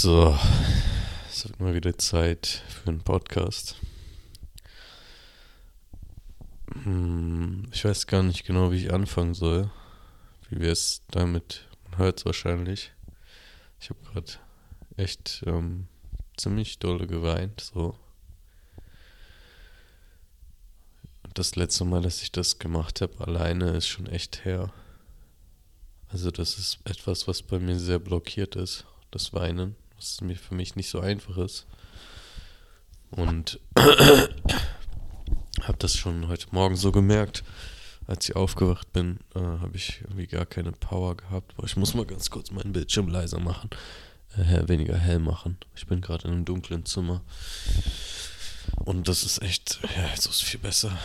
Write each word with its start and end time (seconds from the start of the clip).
So, 0.00 0.38
es 1.28 1.44
wird 1.44 1.58
mal 1.58 1.74
wieder 1.74 1.98
Zeit 1.98 2.62
für 2.68 2.88
einen 2.88 3.00
Podcast. 3.00 3.74
Hm, 6.84 7.66
ich 7.72 7.84
weiß 7.84 8.06
gar 8.06 8.22
nicht 8.22 8.46
genau, 8.46 8.70
wie 8.70 8.76
ich 8.76 8.92
anfangen 8.92 9.34
soll. 9.34 9.72
Wie 10.48 10.60
wir 10.60 10.70
es 10.70 11.02
damit, 11.10 11.66
man 11.90 11.98
hört 11.98 12.20
es 12.20 12.26
wahrscheinlich. 12.26 12.92
Ich 13.80 13.90
habe 13.90 13.98
gerade 14.04 14.34
echt 14.96 15.42
ähm, 15.46 15.88
ziemlich 16.36 16.78
dolle 16.78 17.08
geweint, 17.08 17.60
so. 17.60 17.98
Das 21.34 21.56
letzte 21.56 21.84
Mal, 21.84 22.02
dass 22.02 22.22
ich 22.22 22.30
das 22.30 22.60
gemacht 22.60 23.00
habe, 23.00 23.26
alleine, 23.26 23.70
ist 23.70 23.88
schon 23.88 24.06
echt 24.06 24.44
her. 24.44 24.72
Also 26.08 26.30
das 26.30 26.56
ist 26.56 26.78
etwas, 26.84 27.26
was 27.26 27.42
bei 27.42 27.58
mir 27.58 27.80
sehr 27.80 27.98
blockiert 27.98 28.54
ist, 28.54 28.86
das 29.10 29.32
Weinen, 29.32 29.74
was 29.98 30.18
für 30.18 30.54
mich 30.54 30.76
nicht 30.76 30.88
so 30.88 31.00
einfach 31.00 31.36
ist. 31.38 31.66
Und 33.10 33.58
habe 33.76 34.28
das 35.78 35.96
schon 35.96 36.28
heute 36.28 36.46
Morgen 36.52 36.76
so 36.76 36.92
gemerkt, 36.92 37.42
als 38.06 38.28
ich 38.28 38.36
aufgewacht 38.36 38.92
bin, 38.92 39.18
äh, 39.34 39.40
habe 39.40 39.74
ich 39.76 40.00
irgendwie 40.02 40.26
gar 40.26 40.46
keine 40.46 40.72
Power 40.72 41.16
gehabt. 41.16 41.56
Boah, 41.56 41.66
ich 41.66 41.76
muss 41.76 41.94
mal 41.94 42.06
ganz 42.06 42.30
kurz 42.30 42.50
meinen 42.50 42.72
Bildschirm 42.72 43.08
leiser 43.08 43.40
machen, 43.40 43.70
äh, 44.36 44.68
weniger 44.68 44.96
hell 44.96 45.18
machen. 45.18 45.58
Ich 45.74 45.86
bin 45.86 46.00
gerade 46.00 46.28
in 46.28 46.34
einem 46.34 46.44
dunklen 46.44 46.86
Zimmer. 46.86 47.22
Und 48.84 49.08
das 49.08 49.24
ist 49.24 49.42
echt, 49.42 49.80
ja, 49.96 50.16
so 50.16 50.30
ist 50.30 50.42
viel 50.42 50.60
besser. 50.60 50.96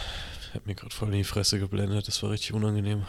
Ich 0.42 0.56
habe 0.56 0.66
mir 0.66 0.76
gerade 0.76 0.94
voll 0.94 1.10
in 1.10 1.18
die 1.18 1.24
Fresse 1.24 1.58
geblendet, 1.60 2.08
das 2.08 2.22
war 2.22 2.30
richtig 2.30 2.54
unangenehm. 2.54 3.06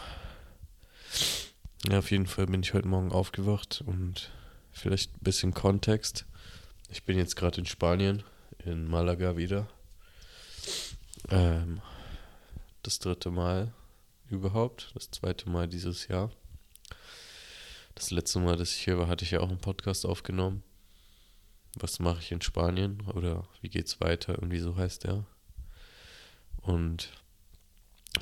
Ja, 1.89 1.99
auf 1.99 2.09
jeden 2.09 2.25
Fall 2.25 2.47
bin 2.47 2.63
ich 2.63 2.73
heute 2.73 2.87
Morgen 2.87 3.11
aufgewacht 3.11 3.83
und 3.85 4.31
vielleicht 4.75 5.15
ein 5.15 5.23
bisschen 5.23 5.53
Kontext. 5.53 6.25
Ich 6.89 7.03
bin 7.03 7.17
jetzt 7.17 7.35
gerade 7.35 7.59
in 7.59 7.65
Spanien, 7.65 8.23
in 8.63 8.87
Malaga 8.87 9.37
wieder. 9.37 9.67
Ähm, 11.29 11.81
das 12.83 12.99
dritte 12.99 13.31
Mal 13.31 13.73
überhaupt, 14.29 14.91
das 14.93 15.09
zweite 15.09 15.49
Mal 15.49 15.67
dieses 15.67 16.07
Jahr. 16.07 16.31
Das 17.95 18.11
letzte 18.11 18.39
Mal, 18.39 18.57
dass 18.57 18.75
ich 18.75 18.83
hier 18.83 18.97
war, 18.97 19.07
hatte 19.07 19.23
ich 19.23 19.31
ja 19.31 19.39
auch 19.39 19.49
einen 19.49 19.57
Podcast 19.57 20.05
aufgenommen. 20.05 20.63
Was 21.77 21.99
mache 21.99 22.19
ich 22.19 22.31
in 22.31 22.41
Spanien 22.41 23.01
oder 23.13 23.47
wie 23.61 23.69
geht's 23.69 23.99
weiter? 24.01 24.33
Irgendwie 24.33 24.59
so 24.59 24.75
heißt 24.75 25.05
der. 25.05 25.25
Und 26.61 27.11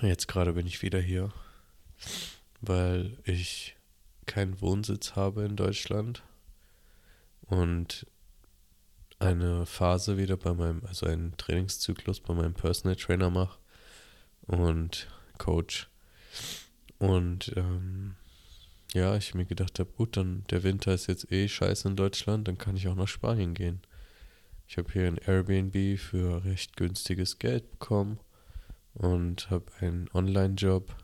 jetzt 0.01 0.27
gerade 0.27 0.53
bin 0.53 0.67
ich 0.67 0.81
wieder 0.81 0.99
hier 0.99 1.31
weil 2.65 3.17
ich 3.25 3.75
keinen 4.25 4.61
Wohnsitz 4.61 5.15
habe 5.15 5.43
in 5.43 5.57
Deutschland 5.57 6.23
und 7.47 8.05
eine 9.19 9.65
Phase 9.65 10.17
wieder 10.17 10.37
bei 10.37 10.53
meinem, 10.53 10.83
also 10.85 11.05
einen 11.05 11.35
Trainingszyklus 11.37 12.19
bei 12.19 12.33
meinem 12.33 12.53
Personal 12.53 12.95
Trainer 12.95 13.29
mache 13.29 13.57
und 14.47 15.07
Coach. 15.37 15.89
Und 16.99 17.53
ähm, 17.55 18.15
ja, 18.93 19.15
ich 19.15 19.33
mir 19.33 19.45
gedacht 19.45 19.79
habe, 19.79 19.91
gut, 19.91 20.17
dann 20.17 20.43
der 20.49 20.63
Winter 20.63 20.93
ist 20.93 21.07
jetzt 21.07 21.31
eh 21.31 21.47
scheiße 21.47 21.87
in 21.87 21.95
Deutschland, 21.95 22.47
dann 22.47 22.57
kann 22.57 22.75
ich 22.75 22.87
auch 22.87 22.95
nach 22.95 23.07
Spanien 23.07 23.53
gehen. 23.53 23.81
Ich 24.67 24.77
habe 24.77 24.91
hier 24.91 25.07
ein 25.07 25.17
Airbnb 25.17 25.99
für 25.99 26.43
recht 26.43 26.77
günstiges 26.77 27.39
Geld 27.39 27.69
bekommen 27.71 28.19
und 28.93 29.49
habe 29.49 29.65
einen 29.79 30.09
Online-Job 30.13 30.95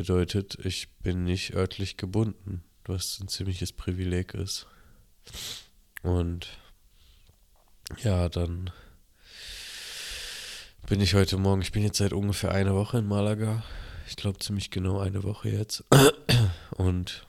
Bedeutet, 0.00 0.56
ich 0.64 0.88
bin 1.02 1.24
nicht 1.24 1.54
örtlich 1.54 1.98
gebunden, 1.98 2.64
was 2.86 3.20
ein 3.20 3.28
ziemliches 3.28 3.70
Privileg 3.70 4.32
ist. 4.32 4.66
Und 6.02 6.48
ja, 8.02 8.28
dann 8.28 8.70
bin 10.88 11.00
ich 11.00 11.14
heute 11.14 11.36
Morgen, 11.36 11.62
ich 11.62 11.72
bin 11.72 11.82
jetzt 11.82 11.98
seit 11.98 12.12
ungefähr 12.12 12.52
einer 12.52 12.74
Woche 12.74 12.98
in 12.98 13.06
Malaga. 13.06 13.62
Ich 14.08 14.16
glaube 14.16 14.38
ziemlich 14.38 14.70
genau 14.70 14.98
eine 14.98 15.22
Woche 15.22 15.50
jetzt. 15.50 15.84
Und 16.76 17.26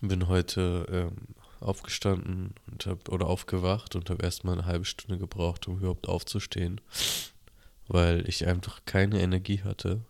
bin 0.00 0.28
heute 0.28 0.86
ähm, 0.90 1.34
aufgestanden 1.60 2.54
und 2.70 2.86
hab, 2.86 3.08
oder 3.10 3.26
aufgewacht 3.26 3.94
und 3.94 4.08
habe 4.08 4.22
erstmal 4.22 4.54
eine 4.54 4.66
halbe 4.66 4.86
Stunde 4.86 5.18
gebraucht, 5.18 5.68
um 5.68 5.78
überhaupt 5.78 6.08
aufzustehen, 6.08 6.80
weil 7.86 8.26
ich 8.28 8.46
einfach 8.46 8.80
keine 8.86 9.20
Energie 9.20 9.62
hatte. 9.62 10.00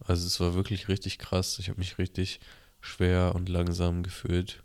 Also 0.00 0.26
es 0.26 0.40
war 0.40 0.54
wirklich 0.54 0.88
richtig 0.88 1.18
krass. 1.18 1.58
Ich 1.58 1.68
habe 1.68 1.78
mich 1.78 1.98
richtig 1.98 2.40
schwer 2.80 3.34
und 3.34 3.48
langsam 3.48 4.02
gefühlt. 4.02 4.62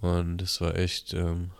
Und 0.00 0.40
es 0.42 0.60
war 0.60 0.76
echt, 0.76 1.12
ähm, 1.14 1.50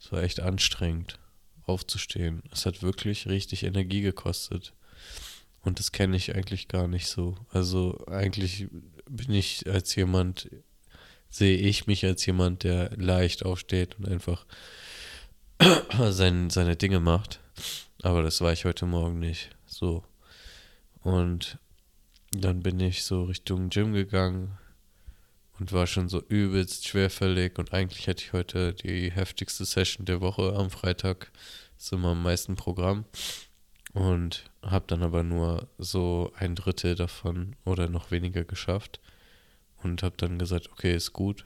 es 0.00 0.10
war 0.12 0.22
echt 0.22 0.40
anstrengend, 0.40 1.18
aufzustehen. 1.64 2.42
Es 2.50 2.66
hat 2.66 2.82
wirklich 2.82 3.26
richtig 3.26 3.64
Energie 3.64 4.00
gekostet. 4.00 4.72
Und 5.62 5.78
das 5.78 5.92
kenne 5.92 6.16
ich 6.16 6.34
eigentlich 6.34 6.68
gar 6.68 6.88
nicht 6.88 7.06
so. 7.06 7.36
Also 7.50 8.04
eigentlich 8.06 8.68
bin 9.08 9.32
ich 9.32 9.68
als 9.68 9.94
jemand, 9.94 10.50
sehe 11.30 11.56
ich 11.56 11.86
mich 11.86 12.04
als 12.04 12.24
jemand, 12.26 12.64
der 12.64 12.90
leicht 12.96 13.44
aufsteht 13.44 13.98
und 13.98 14.08
einfach 14.08 14.46
sein, 16.10 16.50
seine 16.50 16.76
Dinge 16.76 17.00
macht. 17.00 17.40
Aber 18.02 18.22
das 18.22 18.40
war 18.40 18.52
ich 18.52 18.64
heute 18.64 18.86
Morgen 18.86 19.18
nicht. 19.18 19.50
So. 19.66 20.04
Und 21.02 21.58
dann 22.32 22.62
bin 22.62 22.80
ich 22.80 23.04
so 23.04 23.24
Richtung 23.24 23.70
Gym 23.70 23.92
gegangen 23.92 24.58
und 25.58 25.72
war 25.72 25.86
schon 25.86 26.08
so 26.08 26.22
übelst 26.28 26.86
schwerfällig. 26.86 27.58
Und 27.58 27.72
eigentlich 27.72 28.06
hätte 28.06 28.22
ich 28.24 28.32
heute 28.32 28.74
die 28.74 29.10
heftigste 29.10 29.64
Session 29.64 30.06
der 30.06 30.20
Woche 30.20 30.54
am 30.54 30.70
Freitag. 30.70 31.30
Ist 31.78 31.92
immer 31.92 32.10
am 32.10 32.22
meisten 32.22 32.56
Programm. 32.56 33.04
Und 33.92 34.44
habe 34.62 34.84
dann 34.88 35.02
aber 35.02 35.22
nur 35.22 35.68
so 35.78 36.32
ein 36.36 36.56
Drittel 36.56 36.96
davon 36.96 37.54
oder 37.64 37.88
noch 37.88 38.10
weniger 38.10 38.44
geschafft. 38.44 39.00
Und 39.82 40.02
habe 40.02 40.16
dann 40.16 40.38
gesagt, 40.38 40.70
okay, 40.72 40.94
ist 40.94 41.12
gut. 41.12 41.44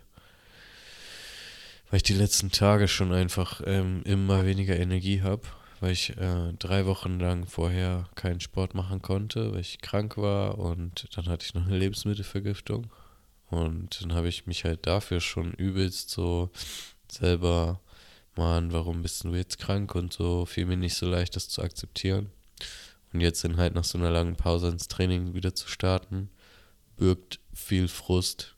Weil 1.90 1.98
ich 1.98 2.02
die 2.02 2.14
letzten 2.14 2.50
Tage 2.50 2.88
schon 2.88 3.12
einfach 3.12 3.60
ähm, 3.66 4.02
immer 4.04 4.46
weniger 4.46 4.78
Energie 4.78 5.22
habe 5.22 5.42
weil 5.80 5.92
ich 5.92 6.16
äh, 6.16 6.52
drei 6.58 6.86
Wochen 6.86 7.18
lang 7.18 7.46
vorher 7.46 8.08
keinen 8.14 8.40
Sport 8.40 8.74
machen 8.74 9.02
konnte, 9.02 9.52
weil 9.52 9.60
ich 9.60 9.80
krank 9.80 10.16
war 10.16 10.58
und 10.58 11.06
dann 11.16 11.26
hatte 11.26 11.44
ich 11.46 11.54
noch 11.54 11.66
eine 11.66 11.78
Lebensmittelvergiftung. 11.78 12.88
Und 13.50 14.02
dann 14.02 14.12
habe 14.12 14.28
ich 14.28 14.46
mich 14.46 14.64
halt 14.64 14.86
dafür 14.86 15.20
schon 15.20 15.52
übelst 15.54 16.10
so 16.10 16.50
selber, 17.10 17.80
Mann, 18.36 18.72
warum 18.72 19.02
bist 19.02 19.24
du 19.24 19.34
jetzt 19.34 19.58
krank 19.58 19.94
und 19.94 20.12
so, 20.12 20.44
fiel 20.46 20.66
mir 20.66 20.76
nicht 20.76 20.94
so 20.94 21.08
leicht, 21.08 21.34
das 21.34 21.48
zu 21.48 21.62
akzeptieren. 21.62 22.30
Und 23.12 23.20
jetzt 23.20 23.42
dann 23.42 23.56
halt 23.56 23.74
nach 23.74 23.84
so 23.84 23.98
einer 23.98 24.10
langen 24.10 24.36
Pause 24.36 24.68
ins 24.68 24.88
Training 24.88 25.34
wieder 25.34 25.54
zu 25.54 25.68
starten, 25.68 26.28
birgt 26.96 27.40
viel 27.54 27.88
Frust, 27.88 28.54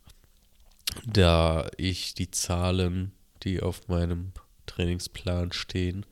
da 1.06 1.70
ich 1.76 2.14
die 2.14 2.30
Zahlen, 2.30 3.12
die 3.44 3.62
auf 3.62 3.86
meinem 3.86 4.32
Trainingsplan 4.66 5.52
stehen, 5.52 6.04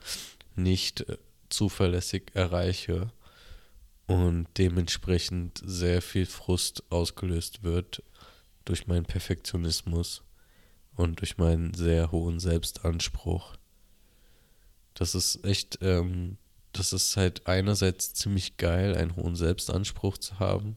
nicht 0.54 1.00
äh, 1.02 1.18
zuverlässig 1.48 2.30
erreiche 2.34 3.10
und 4.06 4.46
dementsprechend 4.56 5.60
sehr 5.64 6.00
viel 6.00 6.26
Frust 6.26 6.84
ausgelöst 6.90 7.62
wird 7.62 8.02
durch 8.68 8.86
meinen 8.86 9.04
Perfektionismus 9.04 10.22
und 10.96 11.20
durch 11.20 11.38
meinen 11.38 11.74
sehr 11.74 12.12
hohen 12.12 12.40
Selbstanspruch. 12.40 13.56
Das 14.94 15.14
ist 15.14 15.44
echt, 15.44 15.78
ähm, 15.80 16.38
das 16.72 16.92
ist 16.92 17.16
halt 17.16 17.46
einerseits 17.46 18.12
ziemlich 18.14 18.56
geil, 18.56 18.96
einen 18.96 19.16
hohen 19.16 19.36
Selbstanspruch 19.36 20.18
zu 20.18 20.38
haben, 20.38 20.76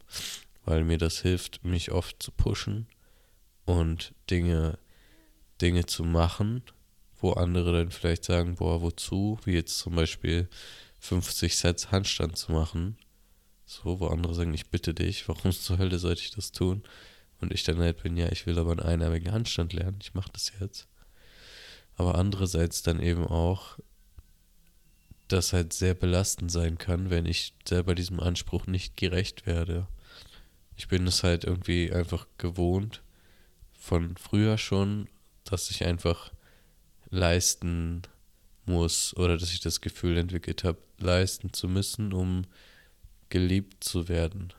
weil 0.63 0.83
mir 0.83 0.97
das 0.97 1.19
hilft, 1.21 1.65
mich 1.65 1.91
oft 1.91 2.21
zu 2.21 2.31
pushen 2.31 2.87
und 3.65 4.13
Dinge, 4.29 4.77
Dinge 5.59 5.85
zu 5.85 6.03
machen, 6.03 6.63
wo 7.19 7.31
andere 7.33 7.73
dann 7.73 7.91
vielleicht 7.91 8.23
sagen, 8.23 8.55
boah, 8.55 8.81
wozu? 8.81 9.39
Wie 9.43 9.53
jetzt 9.53 9.77
zum 9.79 9.95
Beispiel 9.95 10.47
50 10.99 11.55
Sets 11.55 11.91
Handstand 11.91 12.37
zu 12.37 12.51
machen. 12.51 12.97
So, 13.65 13.99
wo 13.99 14.07
andere 14.07 14.33
sagen, 14.33 14.53
ich 14.53 14.69
bitte 14.69 14.93
dich, 14.93 15.27
warum 15.27 15.51
zur 15.51 15.77
Hölle 15.77 15.99
sollte 15.99 16.21
ich 16.21 16.31
das 16.31 16.51
tun? 16.51 16.83
Und 17.41 17.51
ich 17.51 17.63
dann 17.63 17.79
halt 17.79 18.03
bin, 18.03 18.15
ja, 18.15 18.31
ich 18.31 18.45
will 18.45 18.59
aber 18.59 18.71
einen 18.71 18.79
einarmigen 18.79 19.31
Handstand 19.31 19.73
lernen, 19.73 19.99
ich 20.01 20.13
mache 20.13 20.31
das 20.31 20.51
jetzt. 20.59 20.87
Aber 21.97 22.15
andererseits 22.15 22.83
dann 22.83 23.01
eben 23.01 23.25
auch, 23.25 23.79
dass 25.27 25.53
halt 25.53 25.73
sehr 25.73 25.93
belastend 25.93 26.51
sein 26.51 26.77
kann, 26.77 27.09
wenn 27.09 27.25
ich 27.25 27.53
selber 27.67 27.95
diesem 27.95 28.19
Anspruch 28.19 28.67
nicht 28.67 28.95
gerecht 28.97 29.45
werde. 29.45 29.87
Ich 30.75 30.87
bin 30.87 31.07
es 31.07 31.23
halt 31.23 31.43
irgendwie 31.43 31.91
einfach 31.91 32.27
gewohnt, 32.37 33.01
von 33.73 34.15
früher 34.17 34.57
schon, 34.57 35.07
dass 35.43 35.71
ich 35.71 35.85
einfach 35.85 36.31
leisten 37.09 38.03
muss 38.65 39.15
oder 39.17 39.37
dass 39.37 39.51
ich 39.51 39.59
das 39.59 39.81
Gefühl 39.81 40.17
entwickelt 40.17 40.63
habe, 40.63 40.77
leisten 40.99 41.53
zu 41.53 41.67
müssen, 41.67 42.13
um 42.13 42.45
geliebt 43.29 43.83
zu 43.83 44.07
werden. 44.07 44.53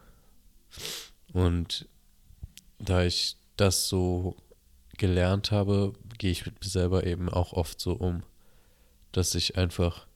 Und 1.32 1.87
da 2.82 3.05
ich 3.05 3.37
das 3.56 3.88
so 3.88 4.37
gelernt 4.99 5.50
habe, 5.50 5.93
gehe 6.19 6.31
ich 6.31 6.46
mit 6.46 6.61
mir 6.61 6.69
selber 6.69 7.06
eben 7.06 7.29
auch 7.29 7.52
oft 7.52 7.81
so 7.81 7.93
um. 7.94 8.23
Dass 9.12 9.34
ich 9.34 9.56
einfach, 9.56 10.06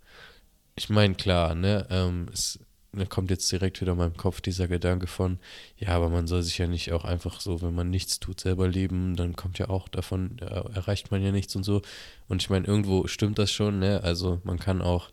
ich 0.74 0.88
meine, 0.88 1.14
klar, 1.14 1.54
ne, 1.54 1.86
ähm, 1.90 2.28
es 2.32 2.58
da 2.96 3.04
kommt 3.04 3.30
jetzt 3.30 3.50
direkt 3.52 3.80
wieder 3.80 3.92
in 3.92 3.98
meinem 3.98 4.16
Kopf 4.16 4.40
dieser 4.40 4.68
Gedanke 4.68 5.06
von, 5.06 5.38
ja, 5.76 5.88
aber 5.88 6.08
man 6.08 6.26
soll 6.26 6.42
sich 6.42 6.56
ja 6.58 6.66
nicht 6.66 6.92
auch 6.92 7.04
einfach 7.04 7.40
so, 7.40 7.60
wenn 7.60 7.74
man 7.74 7.90
nichts 7.90 8.20
tut, 8.20 8.40
selber 8.40 8.68
leben, 8.68 9.16
dann 9.16 9.36
kommt 9.36 9.58
ja 9.58 9.68
auch 9.68 9.88
davon, 9.88 10.38
erreicht 10.38 11.10
man 11.10 11.22
ja 11.22 11.30
nichts 11.30 11.54
und 11.56 11.62
so. 11.62 11.82
Und 12.28 12.42
ich 12.42 12.50
meine, 12.50 12.66
irgendwo 12.66 13.06
stimmt 13.06 13.38
das 13.38 13.52
schon, 13.52 13.78
ne? 13.80 14.02
Also 14.02 14.40
man 14.44 14.58
kann 14.58 14.80
auch 14.80 15.10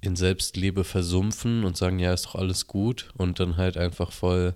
in 0.00 0.16
Selbstliebe 0.16 0.84
versumpfen 0.84 1.64
und 1.64 1.76
sagen, 1.76 1.98
ja, 1.98 2.12
ist 2.14 2.26
doch 2.26 2.34
alles 2.36 2.66
gut 2.66 3.10
und 3.16 3.40
dann 3.40 3.56
halt 3.56 3.76
einfach 3.76 4.12
voll 4.12 4.54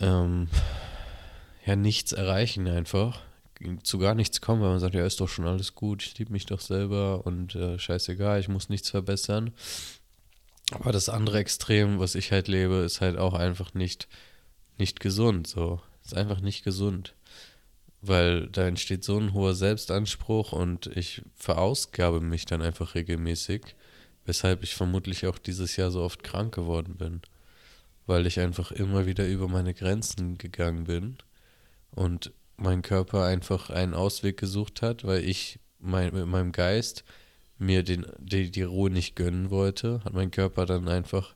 ähm, 0.00 0.48
ja 1.66 1.76
nichts 1.76 2.12
erreichen 2.12 2.68
einfach 2.68 3.20
zu 3.82 3.98
gar 3.98 4.14
nichts 4.14 4.40
kommen, 4.40 4.62
weil 4.62 4.70
man 4.70 4.80
sagt, 4.80 4.94
ja, 4.94 5.06
ist 5.06 5.20
doch 5.20 5.28
schon 5.28 5.46
alles 5.46 5.74
gut, 5.74 6.02
ich 6.02 6.18
liebe 6.18 6.32
mich 6.32 6.46
doch 6.46 6.60
selber 6.60 7.24
und 7.26 7.54
äh, 7.54 7.78
scheißegal, 7.78 8.40
ich 8.40 8.48
muss 8.48 8.68
nichts 8.68 8.90
verbessern. 8.90 9.52
Aber 10.72 10.92
das 10.92 11.08
andere 11.08 11.38
Extrem, 11.38 11.98
was 11.98 12.14
ich 12.14 12.32
halt 12.32 12.48
lebe, 12.48 12.76
ist 12.76 13.00
halt 13.00 13.18
auch 13.18 13.34
einfach 13.34 13.74
nicht, 13.74 14.08
nicht 14.78 15.00
gesund. 15.00 15.46
So. 15.46 15.80
Ist 16.04 16.16
einfach 16.16 16.40
nicht 16.40 16.64
gesund. 16.64 17.14
Weil 18.00 18.48
da 18.48 18.66
entsteht 18.66 19.04
so 19.04 19.18
ein 19.18 19.32
hoher 19.32 19.54
Selbstanspruch 19.54 20.52
und 20.52 20.86
ich 20.88 21.22
verausgabe 21.34 22.20
mich 22.20 22.44
dann 22.44 22.62
einfach 22.62 22.94
regelmäßig, 22.94 23.76
weshalb 24.26 24.62
ich 24.62 24.74
vermutlich 24.74 25.26
auch 25.26 25.38
dieses 25.38 25.76
Jahr 25.76 25.90
so 25.90 26.02
oft 26.02 26.22
krank 26.22 26.54
geworden 26.54 26.96
bin. 26.96 27.22
Weil 28.06 28.26
ich 28.26 28.40
einfach 28.40 28.70
immer 28.70 29.06
wieder 29.06 29.26
über 29.26 29.48
meine 29.48 29.74
Grenzen 29.74 30.36
gegangen 30.38 30.84
bin 30.84 31.16
und 31.90 32.32
mein 32.56 32.82
Körper 32.82 33.24
einfach 33.24 33.70
einen 33.70 33.94
Ausweg 33.94 34.36
gesucht 34.36 34.82
hat, 34.82 35.04
weil 35.04 35.24
ich 35.24 35.58
mein, 35.78 36.14
mit 36.14 36.26
meinem 36.26 36.52
Geist 36.52 37.04
mir 37.58 37.82
den, 37.82 38.06
die, 38.18 38.50
die 38.50 38.62
Ruhe 38.62 38.90
nicht 38.90 39.16
gönnen 39.16 39.50
wollte, 39.50 40.02
hat 40.04 40.12
mein 40.12 40.30
Körper 40.30 40.66
dann 40.66 40.88
einfach 40.88 41.34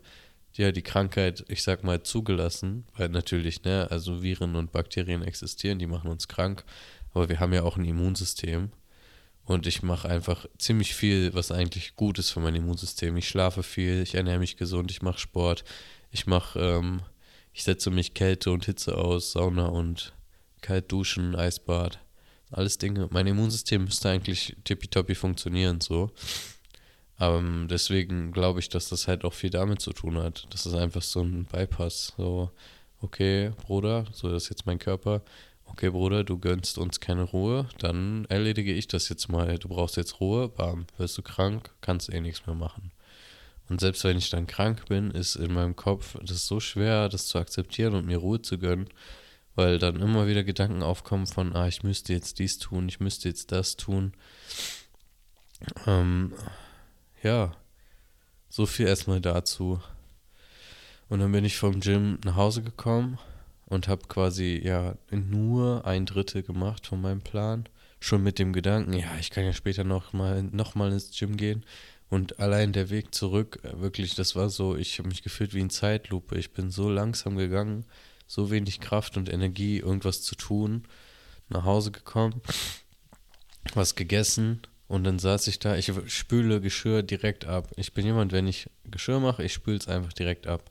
ja 0.55 0.73
die 0.73 0.83
Krankheit, 0.83 1.45
ich 1.49 1.63
sag 1.63 1.85
mal, 1.85 2.03
zugelassen, 2.03 2.85
weil 2.97 3.09
natürlich, 3.09 3.63
ne, 3.63 3.87
also 3.91 4.23
Viren 4.23 4.57
und 4.57 4.73
Bakterien 4.73 5.23
existieren, 5.23 5.79
die 5.79 5.87
machen 5.87 6.11
uns 6.11 6.27
krank, 6.27 6.65
aber 7.15 7.29
wir 7.29 7.39
haben 7.41 7.53
ja 7.53 7.63
auch 7.63 7.77
ein 7.77 7.85
Immunsystem 7.85 8.71
und 9.45 9.67
ich 9.67 9.83
mache 9.83 10.09
einfach 10.09 10.47
ziemlich 10.59 10.95
viel, 10.95 11.33
was 11.33 11.53
eigentlich 11.53 11.97
gut 11.97 12.19
ist 12.19 12.31
für 12.31 12.41
mein 12.41 12.55
Immunsystem. 12.55 13.17
Ich 13.17 13.29
schlafe 13.29 13.63
viel, 13.63 14.03
ich 14.03 14.15
ernähre 14.15 14.41
mich 14.41 14.57
gesund, 14.57 14.91
ich 14.91 15.01
mache 15.01 15.19
Sport, 15.19 15.65
ich 16.11 16.27
mache, 16.27 16.59
ähm, 16.59 17.01
ich 17.53 17.65
setze 17.65 17.91
mich 17.91 18.15
Kälte 18.15 18.51
und 18.51 18.65
Hitze 18.65 18.97
aus, 18.97 19.33
Sauna 19.33 19.67
und 19.67 20.13
kalt 20.61 20.91
duschen, 20.91 21.35
Eisbad. 21.37 21.99
Alles 22.51 22.79
Dinge. 22.79 23.09
Mein 23.11 23.27
Immunsystem 23.27 23.85
müsste 23.85 24.09
eigentlich 24.09 24.57
tippitoppi 24.65 25.15
funktionieren, 25.15 25.81
so. 25.81 26.11
Aber 27.17 27.39
ähm, 27.39 27.67
deswegen 27.69 28.33
glaube 28.33 28.61
ich, 28.61 28.69
dass 28.69 28.89
das 28.89 29.09
halt 29.09 29.25
auch 29.25 29.35
viel 29.35 29.51
damit 29.51 29.83
zu 29.83 29.93
tun 29.93 30.17
hat. 30.19 30.47
Das 30.51 30.67
ist 30.67 30.75
einfach 30.75 31.03
so 31.03 31.21
ein 31.21 31.45
Bypass. 31.45 32.15
So, 32.17 32.51
okay, 33.01 33.53
Bruder, 33.67 34.07
so 34.13 34.33
ist 34.35 34.49
jetzt 34.49 34.67
mein 34.67 34.79
Körper. 34.79 35.23
Okay, 35.65 35.91
Bruder, 35.91 36.25
du 36.25 36.39
gönnst 36.39 36.79
uns 36.79 36.99
keine 37.01 37.23
Ruhe, 37.25 37.69
dann 37.79 38.25
erledige 38.27 38.73
ich 38.73 38.89
das 38.89 39.09
jetzt 39.11 39.29
mal. 39.29 39.59
Du 39.59 39.69
brauchst 39.69 39.97
jetzt 39.97 40.21
Ruhe, 40.21 40.49
bam, 40.49 40.87
wirst 40.97 41.19
du 41.19 41.23
krank, 41.23 41.75
kannst 41.83 42.13
eh 42.13 42.21
nichts 42.21 42.47
mehr 42.47 42.57
machen. 42.57 42.91
Und 43.69 43.81
selbst 43.81 44.05
wenn 44.05 44.17
ich 44.17 44.31
dann 44.31 44.47
krank 44.47 44.87
bin, 44.87 45.11
ist 45.11 45.37
in 45.37 45.53
meinem 45.53 45.77
Kopf 45.77 46.17
das 46.23 46.47
so 46.47 46.61
schwer, 46.61 47.09
das 47.09 47.27
zu 47.27 47.39
akzeptieren 47.39 47.95
und 47.95 48.07
mir 48.07 48.19
Ruhe 48.19 48.41
zu 48.41 48.59
gönnen, 48.59 48.89
weil 49.55 49.79
dann 49.79 50.01
immer 50.01 50.27
wieder 50.27 50.45
Gedanken 50.45 50.83
aufkommen 50.83 51.27
von, 51.27 51.55
ah, 51.55 51.69
ich 51.69 51.83
müsste 51.83 52.13
jetzt 52.13 52.39
dies 52.39 52.59
tun, 52.59 52.89
ich 52.89 53.01
müsste 53.01 53.29
jetzt 53.29 53.53
das 53.53 53.77
tun. 53.77 54.13
Ähm, 55.87 56.33
ja, 57.23 57.53
so 58.49 58.67
viel 58.67 58.87
erstmal 58.87 59.21
dazu. 59.21 59.81
Und 61.09 61.21
dann 61.21 61.33
bin 61.33 61.45
ich 61.45 61.57
vom 61.57 61.81
Gym 61.81 62.19
nach 62.25 62.37
Hause 62.37 62.63
gekommen 62.63 63.19
und 63.67 63.89
habe 63.89 64.07
quasi 64.09 64.61
ja 64.63 64.95
nur 65.11 65.87
ein 65.87 66.07
Drittel 66.07 66.43
gemacht 66.43 66.87
von 66.87 67.01
meinem 67.01 67.21
Plan. 67.21 67.69
Schon 68.01 68.23
mit 68.23 68.39
dem 68.39 68.53
Gedanken, 68.53 68.93
ja, 68.93 69.17
ich 69.19 69.31
kann 69.31 69.45
ja 69.45 69.53
später 69.53 69.85
noch 69.85 70.13
mal, 70.13 70.43
noch 70.43 70.75
mal 70.75 70.93
ins 70.93 71.11
Gym 71.19 71.37
gehen. 71.37 71.65
Und 72.11 72.39
allein 72.39 72.73
der 72.73 72.91
Weg 72.91 73.15
zurück, 73.15 73.61
wirklich, 73.63 74.15
das 74.15 74.35
war 74.35 74.49
so, 74.49 74.77
ich 74.77 74.99
habe 74.99 75.09
mich 75.09 75.23
gefühlt 75.23 75.53
wie 75.55 75.61
in 75.61 75.71
Zeitlupe. 75.71 76.39
Ich 76.39 76.53
bin 76.53 76.71
so 76.71 76.89
langsam 76.89 77.37
gegangen 77.37 77.85
so 78.29 78.51
wenig 78.51 78.79
Kraft 78.79 79.17
und 79.17 79.29
Energie, 79.29 79.79
irgendwas 79.79 80.23
zu 80.23 80.37
tun, 80.37 80.85
nach 81.49 81.65
Hause 81.65 81.91
gekommen, 81.91 82.41
was 83.75 83.97
gegessen 83.97 84.61
und 84.87 85.05
dann 85.05 85.19
saß 85.19 85.49
ich 85.49 85.59
da, 85.59 85.77
ich 85.77 85.91
spüle 86.07 86.61
Geschirr 86.61 87.03
direkt 87.03 87.47
ab. 87.47 87.73
Ich 87.77 87.95
bin 87.95 88.05
jemand, 88.05 88.33
wenn 88.33 88.47
ich 88.47 88.71
Geschirr 88.85 89.19
mache, 89.19 89.43
ich 89.43 89.53
spüle 89.53 89.79
es 89.79 89.89
einfach 89.89 90.13
direkt 90.13 90.47
ab. 90.47 90.71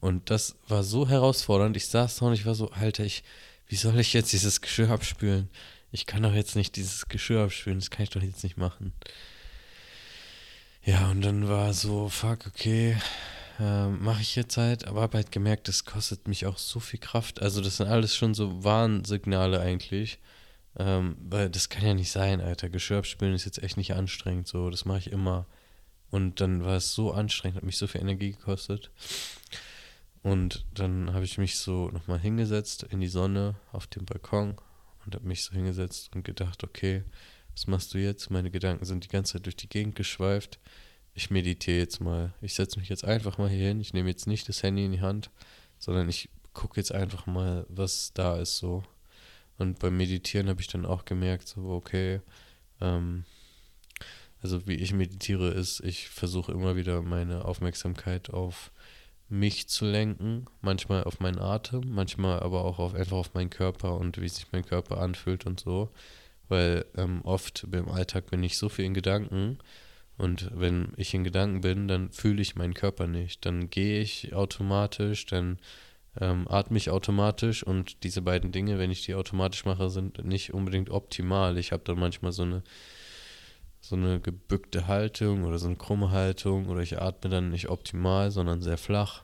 Und 0.00 0.30
das 0.30 0.56
war 0.68 0.84
so 0.84 1.08
herausfordernd. 1.08 1.76
Ich 1.76 1.88
saß 1.88 2.16
da 2.16 2.26
und 2.26 2.34
ich 2.34 2.46
war 2.46 2.54
so, 2.54 2.70
Alter, 2.70 3.04
ich, 3.04 3.24
wie 3.66 3.74
soll 3.74 3.98
ich 3.98 4.12
jetzt 4.12 4.32
dieses 4.32 4.60
Geschirr 4.60 4.90
abspülen? 4.90 5.48
Ich 5.90 6.06
kann 6.06 6.22
doch 6.22 6.34
jetzt 6.34 6.54
nicht 6.54 6.76
dieses 6.76 7.08
Geschirr 7.08 7.44
abspülen, 7.44 7.78
das 7.78 7.90
kann 7.90 8.04
ich 8.04 8.10
doch 8.10 8.22
jetzt 8.22 8.44
nicht 8.44 8.58
machen. 8.58 8.92
Ja, 10.82 11.10
und 11.10 11.22
dann 11.22 11.48
war 11.48 11.74
so, 11.74 12.08
fuck, 12.08 12.46
okay, 12.46 12.96
äh, 13.58 13.88
mache 13.88 14.22
ich 14.22 14.36
jetzt 14.36 14.56
halt, 14.56 14.86
aber 14.86 15.02
habe 15.02 15.18
halt 15.18 15.32
gemerkt, 15.32 15.68
das 15.68 15.84
kostet 15.84 16.28
mich 16.28 16.46
auch 16.46 16.58
so 16.58 16.80
viel 16.80 17.00
Kraft. 17.00 17.42
Also 17.42 17.60
das 17.60 17.78
sind 17.78 17.88
alles 17.88 18.14
schon 18.14 18.34
so 18.34 18.64
Warnsignale 18.64 19.60
eigentlich. 19.60 20.18
Ähm, 20.78 21.16
weil 21.20 21.50
das 21.50 21.68
kann 21.68 21.84
ja 21.84 21.94
nicht 21.94 22.12
sein, 22.12 22.40
Alter. 22.40 22.68
Geschirr 22.68 22.98
abspülen 22.98 23.34
ist 23.34 23.44
jetzt 23.44 23.62
echt 23.62 23.76
nicht 23.76 23.94
anstrengend. 23.94 24.46
So, 24.46 24.70
das 24.70 24.84
mache 24.84 24.98
ich 24.98 25.10
immer. 25.12 25.46
Und 26.10 26.40
dann 26.40 26.64
war 26.64 26.76
es 26.76 26.94
so 26.94 27.12
anstrengend, 27.12 27.56
hat 27.56 27.64
mich 27.64 27.76
so 27.76 27.86
viel 27.86 28.00
Energie 28.00 28.32
gekostet. 28.32 28.90
Und 30.22 30.64
dann 30.74 31.12
habe 31.12 31.24
ich 31.24 31.38
mich 31.38 31.58
so 31.58 31.90
nochmal 31.90 32.18
hingesetzt 32.18 32.84
in 32.84 33.00
die 33.00 33.08
Sonne 33.08 33.56
auf 33.72 33.86
dem 33.86 34.04
Balkon 34.04 34.56
und 35.04 35.14
habe 35.14 35.26
mich 35.26 35.44
so 35.44 35.52
hingesetzt 35.52 36.10
und 36.14 36.24
gedacht, 36.24 36.64
okay, 36.64 37.02
was 37.58 37.66
machst 37.66 37.94
du 37.94 37.98
jetzt? 37.98 38.30
Meine 38.30 38.50
Gedanken 38.50 38.84
sind 38.84 39.04
die 39.04 39.08
ganze 39.08 39.34
Zeit 39.34 39.46
durch 39.46 39.56
die 39.56 39.68
Gegend 39.68 39.96
geschweift 39.96 40.58
ich 41.18 41.30
meditiere 41.30 41.78
jetzt 41.78 42.00
mal. 42.00 42.32
Ich 42.40 42.54
setze 42.54 42.78
mich 42.78 42.88
jetzt 42.88 43.04
einfach 43.04 43.38
mal 43.38 43.48
hier 43.48 43.66
hin. 43.66 43.80
Ich 43.80 43.92
nehme 43.92 44.08
jetzt 44.08 44.28
nicht 44.28 44.48
das 44.48 44.62
Handy 44.62 44.84
in 44.84 44.92
die 44.92 45.00
Hand, 45.00 45.30
sondern 45.80 46.08
ich 46.08 46.28
gucke 46.54 46.76
jetzt 46.76 46.92
einfach 46.92 47.26
mal, 47.26 47.66
was 47.68 48.12
da 48.14 48.36
ist 48.36 48.58
so. 48.58 48.84
Und 49.58 49.80
beim 49.80 49.96
Meditieren 49.96 50.48
habe 50.48 50.60
ich 50.60 50.68
dann 50.68 50.86
auch 50.86 51.04
gemerkt, 51.04 51.48
so, 51.48 51.70
okay, 51.70 52.20
ähm, 52.80 53.24
also 54.40 54.68
wie 54.68 54.76
ich 54.76 54.92
meditiere 54.92 55.48
ist, 55.48 55.80
ich 55.80 56.08
versuche 56.08 56.52
immer 56.52 56.76
wieder 56.76 57.02
meine 57.02 57.44
Aufmerksamkeit 57.44 58.30
auf 58.30 58.70
mich 59.28 59.68
zu 59.68 59.84
lenken, 59.86 60.46
manchmal 60.60 61.02
auf 61.02 61.18
meinen 61.18 61.40
Atem, 61.40 61.82
manchmal 61.92 62.38
aber 62.40 62.64
auch 62.64 62.78
auf, 62.78 62.94
einfach 62.94 63.16
auf 63.16 63.34
meinen 63.34 63.50
Körper 63.50 63.96
und 63.96 64.20
wie 64.20 64.28
sich 64.28 64.46
mein 64.52 64.64
Körper 64.64 64.98
anfühlt 64.98 65.46
und 65.46 65.58
so. 65.58 65.90
Weil 66.48 66.86
ähm, 66.96 67.20
oft 67.22 67.66
im 67.70 67.88
Alltag 67.88 68.30
bin 68.30 68.42
ich 68.42 68.56
so 68.56 68.68
viel 68.68 68.86
in 68.86 68.94
Gedanken, 68.94 69.58
und 70.18 70.50
wenn 70.52 70.92
ich 70.96 71.14
in 71.14 71.22
Gedanken 71.22 71.60
bin, 71.60 71.86
dann 71.86 72.10
fühle 72.10 72.42
ich 72.42 72.56
meinen 72.56 72.74
Körper 72.74 73.06
nicht. 73.06 73.46
Dann 73.46 73.70
gehe 73.70 74.00
ich 74.00 74.34
automatisch, 74.34 75.26
dann 75.26 75.58
ähm, 76.20 76.48
atme 76.48 76.76
ich 76.76 76.90
automatisch 76.90 77.62
und 77.62 78.02
diese 78.02 78.20
beiden 78.20 78.50
Dinge, 78.50 78.80
wenn 78.80 78.90
ich 78.90 79.04
die 79.04 79.14
automatisch 79.14 79.64
mache, 79.64 79.88
sind 79.90 80.24
nicht 80.24 80.52
unbedingt 80.52 80.90
optimal. 80.90 81.56
Ich 81.56 81.70
habe 81.70 81.84
dann 81.84 82.00
manchmal 82.00 82.32
so 82.32 82.42
eine 82.42 82.62
so 83.80 83.94
eine 83.94 84.20
gebückte 84.20 84.88
Haltung 84.88 85.44
oder 85.44 85.56
so 85.58 85.68
eine 85.68 85.76
krumme 85.76 86.10
Haltung 86.10 86.66
oder 86.66 86.80
ich 86.80 87.00
atme 87.00 87.30
dann 87.30 87.50
nicht 87.50 87.68
optimal, 87.68 88.32
sondern 88.32 88.60
sehr 88.60 88.76
flach. 88.76 89.22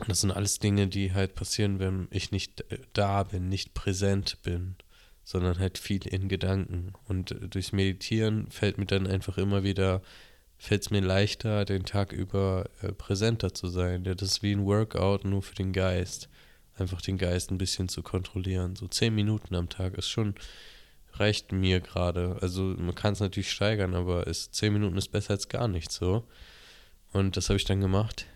Und 0.00 0.08
das 0.08 0.22
sind 0.22 0.32
alles 0.32 0.58
Dinge, 0.58 0.88
die 0.88 1.12
halt 1.12 1.36
passieren, 1.36 1.78
wenn 1.78 2.08
ich 2.10 2.32
nicht 2.32 2.64
da 2.94 3.22
bin, 3.22 3.48
nicht 3.48 3.72
präsent 3.74 4.42
bin 4.42 4.74
sondern 5.24 5.58
halt 5.58 5.78
viel 5.78 6.06
in 6.06 6.28
Gedanken. 6.28 6.92
Und 7.08 7.34
durchs 7.50 7.72
Meditieren 7.72 8.50
fällt 8.50 8.78
mir 8.78 8.86
dann 8.86 9.06
einfach 9.06 9.38
immer 9.38 9.64
wieder, 9.64 10.02
fällt 10.58 10.82
es 10.82 10.90
mir 10.90 11.00
leichter, 11.00 11.64
den 11.64 11.84
Tag 11.84 12.12
über 12.12 12.66
äh, 12.82 12.92
präsenter 12.92 13.54
zu 13.54 13.68
sein. 13.68 14.04
Das 14.04 14.22
ist 14.22 14.42
wie 14.42 14.52
ein 14.52 14.66
Workout 14.66 15.24
nur 15.24 15.42
für 15.42 15.54
den 15.54 15.72
Geist. 15.72 16.28
Einfach 16.76 17.00
den 17.00 17.18
Geist 17.18 17.50
ein 17.50 17.58
bisschen 17.58 17.88
zu 17.88 18.02
kontrollieren. 18.02 18.76
So 18.76 18.86
zehn 18.86 19.14
Minuten 19.14 19.54
am 19.54 19.68
Tag 19.68 19.94
ist 19.94 20.08
schon, 20.08 20.34
reicht 21.14 21.52
mir 21.52 21.80
gerade. 21.80 22.36
Also 22.40 22.62
man 22.62 22.94
kann 22.94 23.14
es 23.14 23.20
natürlich 23.20 23.50
steigern, 23.50 23.94
aber 23.94 24.26
ist, 24.26 24.54
zehn 24.54 24.72
Minuten 24.72 24.96
ist 24.96 25.08
besser 25.08 25.32
als 25.32 25.48
gar 25.48 25.68
nichts 25.68 25.96
so. 25.96 26.24
Und 27.12 27.36
das 27.36 27.48
habe 27.48 27.56
ich 27.56 27.64
dann 27.64 27.80
gemacht 27.80 28.26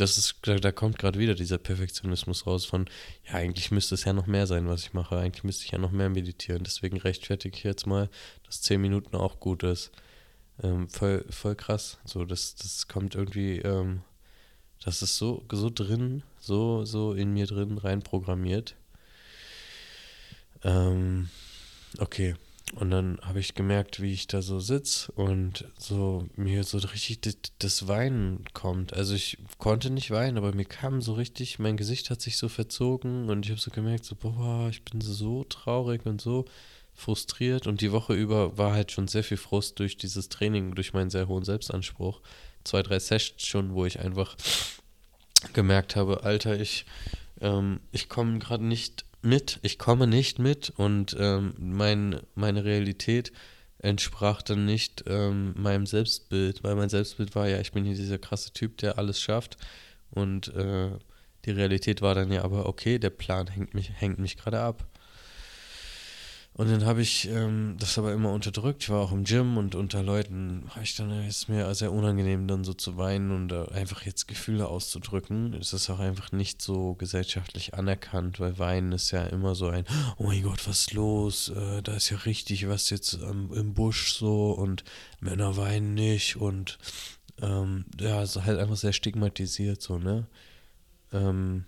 das 0.00 0.18
ist, 0.18 0.36
da, 0.42 0.56
da 0.56 0.72
kommt 0.72 0.98
gerade 0.98 1.18
wieder 1.18 1.34
dieser 1.34 1.58
Perfektionismus 1.58 2.46
raus 2.46 2.64
von, 2.64 2.88
ja, 3.26 3.34
eigentlich 3.34 3.70
müsste 3.70 3.94
es 3.94 4.04
ja 4.04 4.12
noch 4.12 4.26
mehr 4.26 4.46
sein, 4.46 4.68
was 4.68 4.82
ich 4.82 4.92
mache. 4.92 5.18
Eigentlich 5.18 5.44
müsste 5.44 5.64
ich 5.64 5.72
ja 5.72 5.78
noch 5.78 5.90
mehr 5.90 6.08
meditieren. 6.08 6.64
Deswegen 6.64 6.96
rechtfertige 6.96 7.56
ich 7.56 7.64
jetzt 7.64 7.86
mal, 7.86 8.08
dass 8.44 8.62
10 8.62 8.80
Minuten 8.80 9.16
auch 9.16 9.40
gut 9.40 9.62
ist. 9.62 9.90
Ähm, 10.62 10.88
voll, 10.88 11.24
voll 11.30 11.54
krass. 11.54 11.98
So, 12.04 12.24
das, 12.24 12.54
das 12.54 12.88
kommt 12.88 13.14
irgendwie, 13.14 13.58
ähm, 13.58 14.02
das 14.84 15.02
ist 15.02 15.16
so, 15.16 15.44
so 15.52 15.70
drin, 15.70 16.22
so, 16.38 16.84
so 16.84 17.12
in 17.12 17.32
mir 17.32 17.46
drin 17.46 17.78
reinprogrammiert. 17.78 18.74
Ähm, 20.64 21.28
okay. 21.98 22.34
Und 22.74 22.90
dann 22.90 23.18
habe 23.22 23.40
ich 23.40 23.54
gemerkt, 23.54 24.00
wie 24.00 24.12
ich 24.12 24.28
da 24.28 24.42
so 24.42 24.60
sitze 24.60 25.10
und 25.12 25.64
so 25.76 26.28
mir 26.36 26.62
so 26.62 26.78
richtig 26.78 27.20
das, 27.58 27.88
Weinen 27.88 28.44
kommt. 28.52 28.94
Also 28.94 29.14
ich 29.14 29.38
konnte 29.58 29.90
nicht 29.90 30.12
weinen, 30.12 30.38
aber 30.38 30.54
mir 30.54 30.64
kam 30.64 31.02
so 31.02 31.14
richtig, 31.14 31.58
mein 31.58 31.76
Gesicht 31.76 32.10
hat 32.10 32.20
sich 32.20 32.36
so 32.36 32.48
verzogen 32.48 33.28
und 33.28 33.44
ich 33.44 33.50
habe 33.50 33.60
so 33.60 33.72
gemerkt, 33.72 34.04
so, 34.04 34.14
boah, 34.14 34.68
ich 34.70 34.84
bin 34.84 35.00
so 35.00 35.42
traurig 35.44 36.06
und 36.06 36.20
so 36.20 36.44
frustriert. 36.94 37.66
Und 37.66 37.80
die 37.80 37.90
Woche 37.90 38.14
über 38.14 38.56
war 38.56 38.72
halt 38.72 38.92
schon 38.92 39.08
sehr 39.08 39.24
viel 39.24 39.36
Frust 39.36 39.78
durch 39.80 39.96
dieses 39.96 40.28
Training, 40.28 40.74
durch 40.74 40.92
meinen 40.92 41.10
sehr 41.10 41.26
hohen 41.26 41.44
Selbstanspruch. 41.44 42.20
Zwei, 42.62 42.82
drei 42.82 43.00
Sessions 43.00 43.42
schon, 43.42 43.74
wo 43.74 43.84
ich 43.84 43.98
einfach 43.98 44.36
gemerkt 45.54 45.96
habe, 45.96 46.22
Alter, 46.22 46.60
ich, 46.60 46.84
ähm, 47.40 47.80
ich 47.90 48.08
komme 48.08 48.38
gerade 48.38 48.64
nicht 48.64 49.04
mit, 49.22 49.58
ich 49.62 49.78
komme 49.78 50.06
nicht 50.06 50.38
mit 50.38 50.70
und 50.76 51.16
ähm, 51.18 51.54
mein, 51.58 52.20
meine 52.34 52.64
Realität 52.64 53.32
entsprach 53.78 54.42
dann 54.42 54.66
nicht 54.66 55.04
ähm, 55.06 55.54
meinem 55.56 55.86
Selbstbild, 55.86 56.62
weil 56.62 56.74
mein 56.74 56.88
Selbstbild 56.88 57.34
war 57.34 57.48
ja, 57.48 57.60
ich 57.60 57.72
bin 57.72 57.84
hier 57.84 57.94
dieser 57.94 58.18
krasse 58.18 58.52
Typ, 58.52 58.76
der 58.78 58.98
alles 58.98 59.20
schafft 59.20 59.56
und 60.10 60.48
äh, 60.54 60.90
die 61.44 61.50
Realität 61.52 62.02
war 62.02 62.14
dann 62.14 62.30
ja 62.30 62.44
aber, 62.44 62.66
okay, 62.66 62.98
der 62.98 63.10
Plan 63.10 63.46
hängt 63.46 63.74
mich, 63.74 63.90
hängt 63.94 64.18
mich 64.18 64.36
gerade 64.36 64.60
ab. 64.60 64.86
Und 66.60 66.70
dann 66.70 66.84
habe 66.84 67.00
ich 67.00 67.26
ähm, 67.26 67.76
das 67.78 67.96
aber 67.96 68.12
immer 68.12 68.34
unterdrückt. 68.34 68.82
Ich 68.82 68.90
war 68.90 69.00
auch 69.00 69.12
im 69.12 69.24
Gym 69.24 69.56
und 69.56 69.74
unter 69.74 70.02
Leuten 70.02 70.62
war 70.74 70.82
ich 70.82 70.94
dann, 70.94 71.10
ist 71.26 71.48
mir 71.48 71.74
sehr 71.74 71.90
unangenehm, 71.90 72.46
dann 72.46 72.64
so 72.64 72.74
zu 72.74 72.98
weinen 72.98 73.30
und 73.30 73.50
äh, 73.50 73.72
einfach 73.72 74.02
jetzt 74.04 74.28
Gefühle 74.28 74.68
auszudrücken. 74.68 75.54
Es 75.54 75.72
ist 75.72 75.88
auch 75.88 76.00
einfach 76.00 76.32
nicht 76.32 76.60
so 76.60 76.96
gesellschaftlich 76.96 77.72
anerkannt, 77.72 78.40
weil 78.40 78.58
Weinen 78.58 78.92
ist 78.92 79.10
ja 79.10 79.24
immer 79.24 79.54
so 79.54 79.68
ein, 79.68 79.86
oh 80.18 80.24
mein 80.24 80.42
Gott, 80.42 80.68
was 80.68 80.80
ist 80.80 80.92
los? 80.92 81.48
Äh, 81.48 81.80
da 81.80 81.94
ist 81.94 82.10
ja 82.10 82.18
richtig 82.18 82.68
was 82.68 82.90
jetzt 82.90 83.14
ähm, 83.14 83.50
im 83.54 83.72
Busch 83.72 84.12
so 84.12 84.50
und 84.50 84.84
Männer 85.20 85.56
weinen 85.56 85.94
nicht 85.94 86.36
und 86.36 86.76
ähm, 87.40 87.86
ja, 87.98 88.22
ist 88.22 88.36
halt 88.36 88.58
einfach 88.58 88.76
sehr 88.76 88.92
stigmatisiert 88.92 89.80
so, 89.80 89.96
ne? 89.96 90.26
Ähm, 91.10 91.64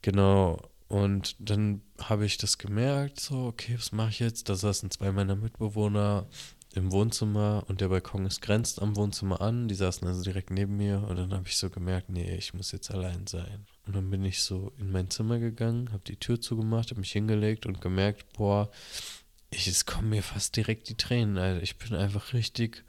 genau. 0.00 0.71
Und 0.92 1.36
dann 1.38 1.80
habe 2.02 2.26
ich 2.26 2.36
das 2.36 2.58
gemerkt, 2.58 3.18
so, 3.18 3.46
okay, 3.46 3.76
was 3.78 3.92
mache 3.92 4.10
ich 4.10 4.18
jetzt? 4.18 4.50
Da 4.50 4.56
saßen 4.56 4.90
zwei 4.90 5.10
meiner 5.10 5.36
Mitbewohner 5.36 6.26
im 6.74 6.92
Wohnzimmer 6.92 7.64
und 7.66 7.80
der 7.80 7.88
Balkon 7.88 8.26
ist 8.26 8.42
grenzt 8.42 8.82
am 8.82 8.94
Wohnzimmer 8.94 9.40
an. 9.40 9.68
Die 9.68 9.74
saßen 9.74 10.06
also 10.06 10.22
direkt 10.22 10.50
neben 10.50 10.76
mir 10.76 11.02
und 11.08 11.16
dann 11.16 11.32
habe 11.32 11.48
ich 11.48 11.56
so 11.56 11.70
gemerkt, 11.70 12.10
nee, 12.10 12.36
ich 12.36 12.52
muss 12.52 12.72
jetzt 12.72 12.90
allein 12.90 13.26
sein. 13.26 13.64
Und 13.86 13.96
dann 13.96 14.10
bin 14.10 14.22
ich 14.22 14.42
so 14.42 14.74
in 14.76 14.92
mein 14.92 15.08
Zimmer 15.08 15.38
gegangen, 15.38 15.90
habe 15.92 16.02
die 16.06 16.18
Tür 16.18 16.42
zugemacht, 16.42 16.90
habe 16.90 17.00
mich 17.00 17.12
hingelegt 17.12 17.64
und 17.64 17.80
gemerkt, 17.80 18.30
boah, 18.34 18.70
ich, 19.48 19.68
es 19.68 19.86
kommen 19.86 20.10
mir 20.10 20.22
fast 20.22 20.54
direkt 20.56 20.90
die 20.90 20.98
Tränen. 20.98 21.38
Alter. 21.38 21.62
Ich 21.62 21.78
bin 21.78 21.94
einfach 21.94 22.34
richtig 22.34 22.84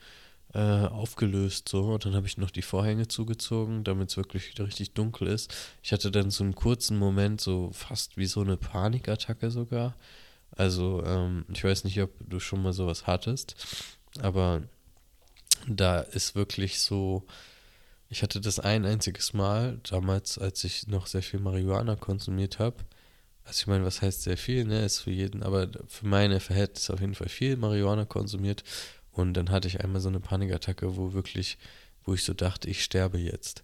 äh, 0.53 0.59
aufgelöst 0.59 1.69
so. 1.69 1.93
Und 1.93 2.05
dann 2.05 2.15
habe 2.15 2.27
ich 2.27 2.37
noch 2.37 2.51
die 2.51 2.61
Vorhänge 2.61 3.07
zugezogen, 3.07 3.83
damit 3.83 4.09
es 4.09 4.17
wirklich 4.17 4.49
wieder 4.49 4.67
richtig 4.67 4.93
dunkel 4.93 5.27
ist. 5.27 5.53
Ich 5.81 5.91
hatte 5.91 6.11
dann 6.11 6.31
so 6.31 6.43
einen 6.43 6.55
kurzen 6.55 6.97
Moment, 6.97 7.41
so 7.41 7.71
fast 7.73 8.17
wie 8.17 8.27
so 8.27 8.41
eine 8.41 8.57
Panikattacke 8.57 9.51
sogar. 9.51 9.95
Also, 10.51 11.03
ähm, 11.05 11.45
ich 11.51 11.63
weiß 11.63 11.83
nicht, 11.85 11.99
ob 12.01 12.11
du 12.19 12.39
schon 12.39 12.61
mal 12.61 12.73
sowas 12.73 13.07
hattest, 13.07 13.55
aber 14.19 14.63
da 15.67 15.99
ist 15.99 16.35
wirklich 16.35 16.79
so. 16.79 17.25
Ich 18.09 18.21
hatte 18.21 18.39
das 18.39 18.59
ein 18.59 18.85
einziges 18.85 19.33
Mal, 19.33 19.79
damals, 19.89 20.37
als 20.37 20.63
ich 20.63 20.87
noch 20.87 21.07
sehr 21.07 21.23
viel 21.23 21.39
Marihuana 21.39 21.95
konsumiert 21.95 22.59
habe. 22.59 22.77
Also 23.45 23.61
ich 23.61 23.67
meine, 23.67 23.85
was 23.85 24.01
heißt 24.03 24.23
sehr 24.23 24.37
viel, 24.37 24.65
ne? 24.65 24.85
Ist 24.85 24.99
für 24.99 25.11
jeden, 25.11 25.41
aber 25.41 25.67
für 25.87 26.05
meine 26.05 26.39
Verhältnisse 26.39 26.93
auf 26.93 27.01
jeden 27.01 27.15
Fall 27.15 27.29
viel 27.29 27.57
Marihuana 27.57 28.05
konsumiert. 28.05 28.63
Und 29.13 29.35
dann 29.35 29.51
hatte 29.51 29.67
ich 29.67 29.81
einmal 29.81 30.01
so 30.01 30.09
eine 30.09 30.19
Panikattacke, 30.19 30.97
wo 30.97 31.13
wirklich, 31.13 31.57
wo 32.03 32.13
ich 32.13 32.23
so 32.23 32.33
dachte, 32.33 32.69
ich 32.69 32.83
sterbe 32.83 33.19
jetzt. 33.19 33.63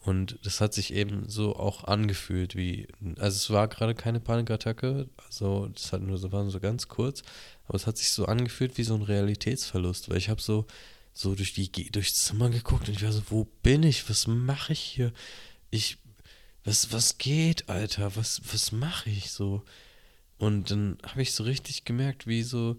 Und 0.00 0.40
das 0.42 0.60
hat 0.60 0.74
sich 0.74 0.92
eben 0.92 1.28
so 1.28 1.54
auch 1.54 1.84
angefühlt 1.84 2.56
wie, 2.56 2.88
also 3.18 3.36
es 3.36 3.50
war 3.50 3.68
gerade 3.68 3.94
keine 3.94 4.18
Panikattacke, 4.18 5.08
also 5.24 5.68
das 5.68 5.92
hat 5.92 6.02
nur 6.02 6.18
so, 6.18 6.32
war 6.32 6.48
so 6.50 6.58
ganz 6.58 6.88
kurz, 6.88 7.22
aber 7.66 7.76
es 7.76 7.86
hat 7.86 7.98
sich 7.98 8.10
so 8.10 8.26
angefühlt 8.26 8.76
wie 8.78 8.82
so 8.82 8.94
ein 8.96 9.02
Realitätsverlust, 9.02 10.10
weil 10.10 10.16
ich 10.16 10.28
habe 10.28 10.42
so, 10.42 10.66
so 11.12 11.36
durch 11.36 11.54
die, 11.54 11.70
durchs 11.70 12.24
Zimmer 12.24 12.50
geguckt 12.50 12.88
und 12.88 12.96
ich 12.96 13.04
war 13.04 13.12
so, 13.12 13.22
wo 13.28 13.44
bin 13.62 13.84
ich, 13.84 14.10
was 14.10 14.26
mache 14.26 14.72
ich 14.72 14.80
hier? 14.80 15.12
Ich, 15.70 15.98
was, 16.64 16.92
was 16.92 17.18
geht, 17.18 17.68
Alter, 17.68 18.16
was, 18.16 18.42
was 18.52 18.72
mache 18.72 19.08
ich 19.08 19.30
so? 19.30 19.62
Und 20.36 20.72
dann 20.72 20.98
habe 21.06 21.22
ich 21.22 21.32
so 21.32 21.44
richtig 21.44 21.84
gemerkt, 21.84 22.26
wie 22.26 22.42
so, 22.42 22.76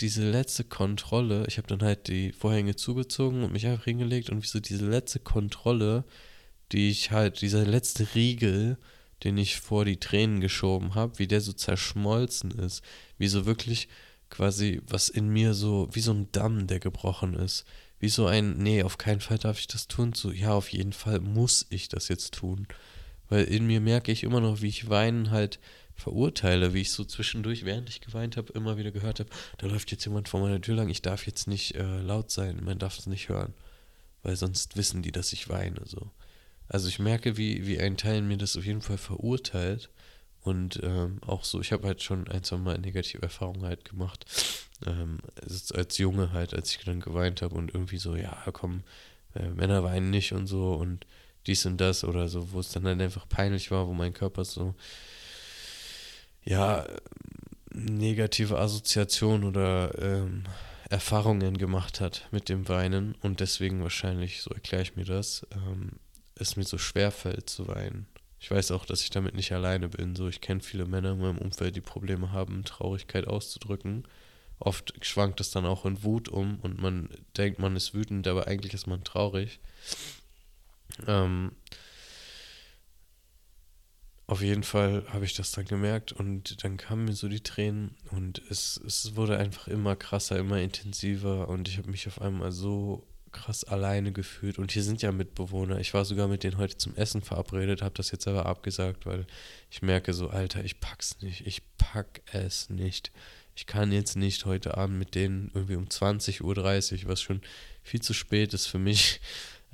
diese 0.00 0.30
letzte 0.30 0.64
Kontrolle, 0.64 1.44
ich 1.48 1.58
habe 1.58 1.68
dann 1.68 1.82
halt 1.82 2.08
die 2.08 2.32
Vorhänge 2.32 2.76
zugezogen 2.76 3.42
und 3.42 3.52
mich 3.52 3.66
einfach 3.66 3.84
hingelegt 3.84 4.30
und 4.30 4.42
wie 4.42 4.46
so 4.46 4.60
diese 4.60 4.86
letzte 4.86 5.18
Kontrolle, 5.18 6.04
die 6.72 6.90
ich 6.90 7.10
halt, 7.10 7.40
dieser 7.40 7.64
letzte 7.64 8.14
Riegel, 8.14 8.78
den 9.24 9.36
ich 9.36 9.60
vor 9.60 9.84
die 9.84 9.98
Tränen 9.98 10.40
geschoben 10.40 10.94
habe, 10.94 11.18
wie 11.18 11.26
der 11.26 11.40
so 11.40 11.52
zerschmolzen 11.52 12.52
ist, 12.52 12.82
wie 13.18 13.28
so 13.28 13.46
wirklich 13.46 13.88
quasi 14.30 14.80
was 14.86 15.08
in 15.08 15.28
mir 15.28 15.54
so, 15.54 15.88
wie 15.92 16.00
so 16.00 16.12
ein 16.12 16.30
Damm, 16.32 16.66
der 16.66 16.80
gebrochen 16.80 17.34
ist, 17.34 17.64
wie 17.98 18.08
so 18.08 18.26
ein, 18.26 18.58
nee, 18.58 18.82
auf 18.82 18.98
keinen 18.98 19.20
Fall 19.20 19.38
darf 19.38 19.58
ich 19.58 19.66
das 19.66 19.88
tun, 19.88 20.12
so, 20.12 20.30
ja, 20.30 20.52
auf 20.52 20.68
jeden 20.68 20.92
Fall 20.92 21.20
muss 21.20 21.66
ich 21.70 21.88
das 21.88 22.08
jetzt 22.08 22.34
tun, 22.34 22.68
weil 23.28 23.44
in 23.44 23.66
mir 23.66 23.80
merke 23.80 24.12
ich 24.12 24.22
immer 24.22 24.40
noch, 24.40 24.62
wie 24.62 24.68
ich 24.68 24.88
weinen 24.88 25.30
halt 25.30 25.58
verurteile, 25.94 26.74
wie 26.74 26.82
ich 26.82 26.92
so 26.92 27.04
zwischendurch, 27.04 27.64
während 27.64 27.88
ich 27.88 28.00
geweint 28.00 28.36
habe, 28.36 28.52
immer 28.52 28.78
wieder 28.78 28.92
gehört 28.92 29.18
habe, 29.20 29.30
da 29.58 29.66
läuft 29.66 29.90
jetzt 29.90 30.04
jemand 30.04 30.28
vor 30.28 30.40
meiner 30.40 30.60
Tür 30.60 30.76
lang, 30.76 30.88
ich 30.88 31.02
darf 31.02 31.26
jetzt 31.26 31.48
nicht 31.48 31.74
äh, 31.74 32.00
laut 32.00 32.30
sein, 32.30 32.62
man 32.62 32.78
darf 32.78 32.98
es 32.98 33.06
nicht 33.06 33.28
hören, 33.28 33.52
weil 34.22 34.36
sonst 34.36 34.76
wissen 34.76 35.02
die, 35.02 35.12
dass 35.12 35.32
ich 35.32 35.48
weine, 35.48 35.80
so. 35.84 36.10
Also 36.68 36.88
ich 36.88 36.98
merke, 36.98 37.36
wie, 37.36 37.66
wie 37.66 37.80
ein 37.80 37.96
Teil 37.96 38.22
mir 38.22 38.36
das 38.36 38.56
auf 38.56 38.64
jeden 38.64 38.82
Fall 38.82 38.98
verurteilt 38.98 39.90
und 40.42 40.80
ähm, 40.82 41.18
auch 41.26 41.44
so, 41.44 41.60
ich 41.60 41.72
habe 41.72 41.86
halt 41.86 42.02
schon 42.02 42.28
ein, 42.28 42.44
zwei 42.44 42.58
Mal 42.58 42.78
negative 42.78 43.22
Erfahrungen 43.22 43.64
halt 43.64 43.84
gemacht, 43.84 44.24
ähm, 44.86 45.18
als, 45.42 45.72
als 45.72 45.98
Junge 45.98 46.32
halt, 46.32 46.54
als 46.54 46.70
ich 46.70 46.84
dann 46.84 47.00
geweint 47.00 47.42
habe 47.42 47.54
und 47.54 47.74
irgendwie 47.74 47.98
so, 47.98 48.14
ja, 48.14 48.36
komm, 48.52 48.82
äh, 49.34 49.48
Männer 49.48 49.82
weinen 49.82 50.10
nicht 50.10 50.32
und 50.32 50.46
so 50.46 50.74
und 50.74 51.06
dies 51.46 51.64
und 51.66 51.78
das 51.78 52.04
oder 52.04 52.28
so, 52.28 52.52
wo 52.52 52.60
es 52.60 52.70
dann 52.70 52.84
halt 52.84 53.00
einfach 53.00 53.28
peinlich 53.28 53.70
war, 53.70 53.86
wo 53.86 53.94
mein 53.94 54.12
Körper 54.12 54.44
so 54.44 54.74
ja, 56.44 56.86
negative 57.72 58.58
Assoziationen 58.58 59.44
oder 59.44 59.92
ähm, 60.00 60.44
Erfahrungen 60.88 61.58
gemacht 61.58 62.00
hat 62.00 62.26
mit 62.30 62.48
dem 62.48 62.68
Weinen 62.68 63.14
und 63.20 63.40
deswegen 63.40 63.82
wahrscheinlich, 63.82 64.40
so 64.40 64.50
erkläre 64.50 64.82
ich 64.82 64.96
mir 64.96 65.04
das, 65.04 65.46
ähm, 65.52 65.92
es 66.34 66.56
mir 66.56 66.64
so 66.64 66.78
schwer 66.78 67.10
fällt 67.10 67.50
zu 67.50 67.68
weinen. 67.68 68.06
Ich 68.40 68.50
weiß 68.50 68.70
auch, 68.70 68.86
dass 68.86 69.02
ich 69.02 69.10
damit 69.10 69.34
nicht 69.34 69.52
alleine 69.52 69.88
bin. 69.88 70.14
So, 70.14 70.28
ich 70.28 70.40
kenne 70.40 70.60
viele 70.60 70.86
Männer 70.86 71.12
in 71.12 71.20
meinem 71.20 71.38
Umfeld, 71.38 71.74
die 71.74 71.80
Probleme 71.80 72.32
haben, 72.32 72.64
Traurigkeit 72.64 73.26
auszudrücken. 73.26 74.04
Oft 74.60 74.94
schwankt 75.04 75.40
es 75.40 75.50
dann 75.50 75.66
auch 75.66 75.84
in 75.84 76.02
Wut 76.02 76.28
um 76.28 76.58
und 76.60 76.80
man 76.80 77.10
denkt, 77.36 77.58
man 77.58 77.76
ist 77.76 77.94
wütend, 77.94 78.26
aber 78.26 78.46
eigentlich 78.46 78.74
ist 78.74 78.86
man 78.86 79.04
traurig. 79.04 79.60
Ähm, 81.06 81.52
auf 84.28 84.42
jeden 84.42 84.62
Fall 84.62 85.04
habe 85.08 85.24
ich 85.24 85.34
das 85.34 85.52
dann 85.52 85.64
gemerkt 85.64 86.12
und 86.12 86.62
dann 86.62 86.76
kamen 86.76 87.06
mir 87.06 87.14
so 87.14 87.28
die 87.28 87.40
Tränen 87.40 87.96
und 88.10 88.42
es, 88.50 88.78
es 88.86 89.16
wurde 89.16 89.38
einfach 89.38 89.68
immer 89.68 89.96
krasser, 89.96 90.38
immer 90.38 90.60
intensiver 90.60 91.48
und 91.48 91.66
ich 91.66 91.78
habe 91.78 91.90
mich 91.90 92.06
auf 92.06 92.20
einmal 92.20 92.52
so 92.52 93.06
krass 93.32 93.64
alleine 93.64 94.12
gefühlt 94.12 94.58
und 94.58 94.70
hier 94.70 94.82
sind 94.82 95.00
ja 95.00 95.12
Mitbewohner. 95.12 95.78
Ich 95.78 95.94
war 95.94 96.04
sogar 96.04 96.28
mit 96.28 96.44
denen 96.44 96.58
heute 96.58 96.76
zum 96.76 96.94
Essen 96.94 97.22
verabredet, 97.22 97.80
habe 97.80 97.94
das 97.94 98.10
jetzt 98.10 98.28
aber 98.28 98.44
abgesagt, 98.44 99.06
weil 99.06 99.26
ich 99.70 99.80
merke 99.80 100.12
so, 100.12 100.28
Alter, 100.28 100.62
ich 100.62 100.78
pack's 100.78 101.22
nicht, 101.22 101.46
ich 101.46 101.62
pack 101.78 102.20
es 102.32 102.68
nicht. 102.68 103.12
Ich 103.54 103.66
kann 103.66 103.92
jetzt 103.92 104.14
nicht 104.14 104.44
heute 104.44 104.76
Abend 104.76 104.98
mit 104.98 105.14
denen 105.14 105.50
irgendwie 105.54 105.76
um 105.76 105.86
20.30 105.86 106.42
Uhr, 106.42 107.08
was 107.08 107.20
schon 107.22 107.40
viel 107.82 108.00
zu 108.00 108.12
spät 108.12 108.54
ist 108.54 108.66
für 108.66 108.78
mich, 108.78 109.20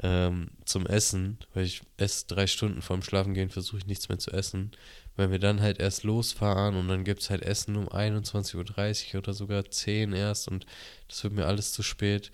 ähm, 0.03 0.51
zum 0.65 0.87
Essen, 0.87 1.39
weil 1.55 1.65
ich 1.65 1.83
esse 1.97 2.27
drei 2.27 2.47
Stunden 2.47 2.83
vorm 2.83 3.03
Schlafengehen, 3.03 3.51
versuche 3.51 3.79
ich 3.79 3.87
nichts 3.87 4.09
mehr 4.09 4.19
zu 4.19 4.31
essen. 4.33 4.73
Weil 5.17 5.31
wir 5.31 5.39
dann 5.39 5.61
halt 5.61 5.79
erst 5.79 6.03
losfahren 6.03 6.75
und 6.75 6.89
dann 6.89 7.05
gibt 7.05 7.23
es 7.23 7.31
halt 7.31 7.43
Essen 7.43 7.77
um 7.77 7.89
21.30 7.89 9.15
Uhr 9.15 9.19
oder 9.19 9.33
sogar 9.33 9.65
10 9.71 10.13
erst 10.13 10.49
und 10.49 10.67
das 11.09 11.23
wird 11.23 11.35
mir 11.35 11.47
alles 11.47 11.73
zu 11.73 11.83
spät. 11.83 12.33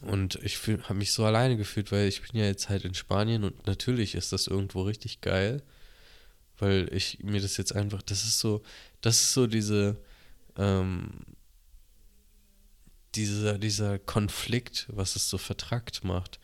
Und 0.00 0.36
ich 0.42 0.58
habe 0.66 0.94
mich 0.94 1.12
so 1.12 1.24
alleine 1.24 1.56
gefühlt, 1.56 1.90
weil 1.90 2.06
ich 2.08 2.22
bin 2.22 2.40
ja 2.40 2.46
jetzt 2.46 2.68
halt 2.68 2.84
in 2.84 2.94
Spanien 2.94 3.42
und 3.42 3.66
natürlich 3.66 4.14
ist 4.14 4.32
das 4.32 4.46
irgendwo 4.46 4.82
richtig 4.82 5.20
geil, 5.22 5.62
weil 6.58 6.88
ich 6.92 7.18
mir 7.22 7.40
das 7.40 7.56
jetzt 7.56 7.74
einfach, 7.74 8.02
das 8.02 8.24
ist 8.24 8.38
so, 8.38 8.62
das 9.00 9.16
ist 9.16 9.32
so 9.34 9.46
diese, 9.46 9.96
ähm, 10.56 11.10
dieser, 13.16 13.58
dieser 13.58 13.98
Konflikt, 13.98 14.86
was 14.88 15.16
es 15.16 15.28
so 15.28 15.38
vertrackt 15.38 16.04
macht. 16.04 16.38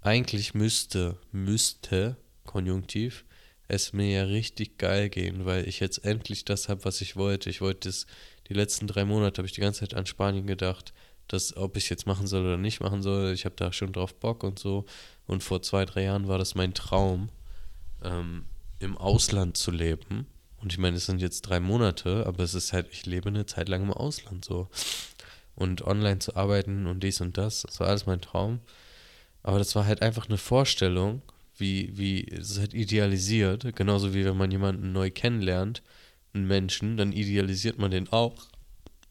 Eigentlich 0.00 0.54
müsste, 0.54 1.18
müsste, 1.32 2.16
Konjunktiv, 2.44 3.24
es 3.68 3.92
mir 3.92 4.10
ja 4.10 4.22
richtig 4.24 4.78
geil 4.78 5.10
gehen, 5.10 5.44
weil 5.44 5.68
ich 5.68 5.80
jetzt 5.80 6.04
endlich 6.04 6.44
das 6.44 6.68
habe, 6.68 6.84
was 6.84 7.00
ich 7.00 7.16
wollte. 7.16 7.50
Ich 7.50 7.60
wollte 7.60 7.88
das, 7.88 8.06
die 8.48 8.54
letzten 8.54 8.86
drei 8.86 9.04
Monate 9.04 9.38
habe 9.38 9.46
ich 9.46 9.52
die 9.52 9.60
ganze 9.60 9.80
Zeit 9.80 9.94
an 9.94 10.06
Spanien 10.06 10.46
gedacht, 10.46 10.94
dass, 11.28 11.54
ob 11.56 11.76
ich 11.76 11.90
jetzt 11.90 12.06
machen 12.06 12.26
soll 12.26 12.42
oder 12.42 12.56
nicht 12.56 12.80
machen 12.80 13.02
soll. 13.02 13.32
Ich 13.32 13.44
habe 13.44 13.54
da 13.56 13.72
schon 13.72 13.92
drauf 13.92 14.14
Bock 14.14 14.42
und 14.42 14.58
so. 14.58 14.86
Und 15.26 15.42
vor 15.42 15.60
zwei, 15.60 15.84
drei 15.84 16.04
Jahren 16.04 16.26
war 16.26 16.38
das 16.38 16.54
mein 16.54 16.72
Traum, 16.72 17.28
ähm, 18.02 18.46
im 18.78 18.96
Ausland 18.96 19.58
zu 19.58 19.70
leben. 19.70 20.26
Und 20.60 20.72
ich 20.72 20.78
meine, 20.78 20.96
es 20.96 21.06
sind 21.06 21.20
jetzt 21.20 21.42
drei 21.42 21.60
Monate, 21.60 22.26
aber 22.26 22.42
es 22.42 22.54
ist 22.54 22.72
halt, 22.72 22.88
ich 22.90 23.06
lebe 23.06 23.28
eine 23.28 23.46
Zeit 23.46 23.68
lang 23.68 23.82
im 23.82 23.92
Ausland 23.92 24.44
so. 24.44 24.68
Und 25.58 25.82
online 25.82 26.20
zu 26.20 26.36
arbeiten 26.36 26.86
und 26.86 27.02
dies 27.02 27.20
und 27.20 27.36
das, 27.36 27.62
das 27.62 27.80
war 27.80 27.88
alles 27.88 28.06
mein 28.06 28.20
Traum. 28.20 28.60
Aber 29.42 29.58
das 29.58 29.74
war 29.74 29.86
halt 29.86 30.02
einfach 30.02 30.28
eine 30.28 30.38
Vorstellung 30.38 31.22
wie, 31.56 31.96
wie, 31.98 32.24
es 32.28 32.58
halt 32.58 32.74
idealisiert, 32.74 33.74
genauso 33.74 34.14
wie 34.14 34.24
wenn 34.24 34.36
man 34.36 34.52
jemanden 34.52 34.92
neu 34.92 35.10
kennenlernt, 35.10 35.82
einen 36.32 36.46
Menschen, 36.46 36.96
dann 36.96 37.12
idealisiert 37.12 37.78
man 37.78 37.90
den 37.90 38.08
auch, 38.12 38.36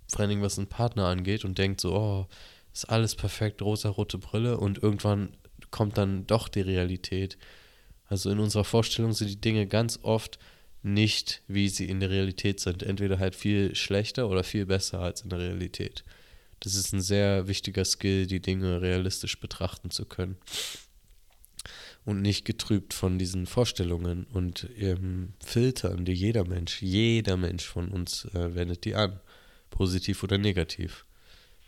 vor 0.07 0.21
allen 0.21 0.29
Dingen 0.29 0.41
was 0.41 0.57
einen 0.57 0.67
Partner 0.67 1.07
angeht 1.07 1.43
und 1.43 1.57
denkt 1.57 1.81
so, 1.81 1.93
oh, 1.93 2.27
ist 2.73 2.85
alles 2.85 3.15
perfekt, 3.15 3.61
rosa-rote 3.61 4.17
Brille 4.17 4.57
und 4.57 4.81
irgendwann 4.81 5.35
kommt 5.71 5.97
dann 5.97 6.25
doch 6.27 6.47
die 6.47 6.61
Realität. 6.61 7.37
Also 8.05 8.29
in 8.29 8.39
unserer 8.39 8.63
Vorstellung 8.63 9.11
sind 9.11 9.29
die 9.29 9.41
Dinge 9.41 9.67
ganz 9.67 9.99
oft 10.01 10.39
nicht, 10.83 11.41
wie 11.47 11.67
sie 11.69 11.89
in 11.89 11.99
der 11.99 12.09
Realität 12.09 12.59
sind. 12.59 12.83
Entweder 12.83 13.19
halt 13.19 13.35
viel 13.35 13.75
schlechter 13.75 14.29
oder 14.29 14.43
viel 14.43 14.65
besser 14.65 14.99
als 14.99 15.21
in 15.21 15.29
der 15.29 15.39
Realität. 15.39 16.05
Das 16.59 16.75
ist 16.75 16.93
ein 16.93 17.01
sehr 17.01 17.47
wichtiger 17.47 17.85
Skill, 17.85 18.27
die 18.27 18.41
Dinge 18.41 18.81
realistisch 18.81 19.39
betrachten 19.39 19.91
zu 19.91 20.05
können. 20.05 20.37
Und 22.05 22.21
nicht 22.21 22.45
getrübt 22.45 22.93
von 22.93 23.19
diesen 23.19 23.45
Vorstellungen 23.45 24.25
und 24.31 24.69
ähm, 24.77 25.33
Filtern, 25.43 26.05
die 26.05 26.13
jeder 26.13 26.45
Mensch, 26.45 26.81
jeder 26.81 27.35
Mensch 27.35 27.65
von 27.65 27.89
uns 27.89 28.25
äh, 28.33 28.55
wendet 28.55 28.85
die 28.85 28.95
an, 28.95 29.19
positiv 29.69 30.23
oder 30.23 30.37
negativ. 30.37 31.05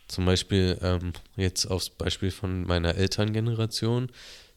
Zum 0.07 0.25
Beispiel 0.25 0.77
ähm, 0.81 1.13
jetzt 1.35 1.65
aufs 1.65 1.89
Beispiel 1.89 2.31
von 2.31 2.63
meiner 2.63 2.95
Elterngeneration, 2.95 4.09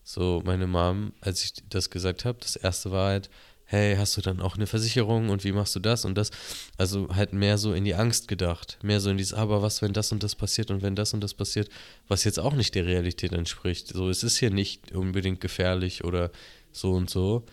so 0.05 0.41
meine 0.45 0.67
Mom, 0.67 1.13
als 1.21 1.45
ich 1.45 1.55
das 1.69 1.91
gesagt 1.91 2.25
habe, 2.25 2.39
das 2.41 2.57
erste 2.57 2.91
war 2.91 3.09
halt, 3.09 3.29
hey, 3.73 3.97
hast 3.97 4.17
du 4.19 4.21
dann 4.21 4.41
auch 4.43 4.57
eine 4.57 4.67
Versicherung 4.67 5.31
und 5.31 5.45
wie 5.45 5.53
machst 5.53 5.75
du 5.75 5.81
das 5.81 6.05
und 6.05 6.15
das? 6.15 6.31
Also 6.77 7.09
halt 7.15 7.33
mehr 7.33 7.57
so 7.57 7.73
in 7.73 7.85
die 7.85 7.95
Angst 7.95 8.29
gedacht, 8.29 8.79
mehr 8.83 9.01
so 9.01 9.09
in 9.09 9.17
dieses, 9.17 9.33
aber 9.33 9.63
was, 9.63 9.81
wenn 9.81 9.95
das 9.95 10.13
und 10.13 10.23
das 10.23 10.35
passiert 10.35 10.71
und 10.71 10.83
wenn 10.83 10.95
das 10.95 11.15
und 11.15 11.23
das 11.25 11.33
passiert, 11.33 11.71
was 12.07 12.25
jetzt 12.25 12.39
auch 12.39 12.53
nicht 12.53 12.75
der 12.75 12.85
Realität 12.85 13.33
entspricht. 13.33 13.89
So, 13.89 14.11
es 14.11 14.23
ist 14.23 14.37
hier 14.37 14.51
nicht 14.51 14.93
unbedingt 14.93 15.41
gefährlich 15.41 16.05
oder 16.05 16.31
so 16.71 16.93
und 16.93 17.09
so. 17.09 17.45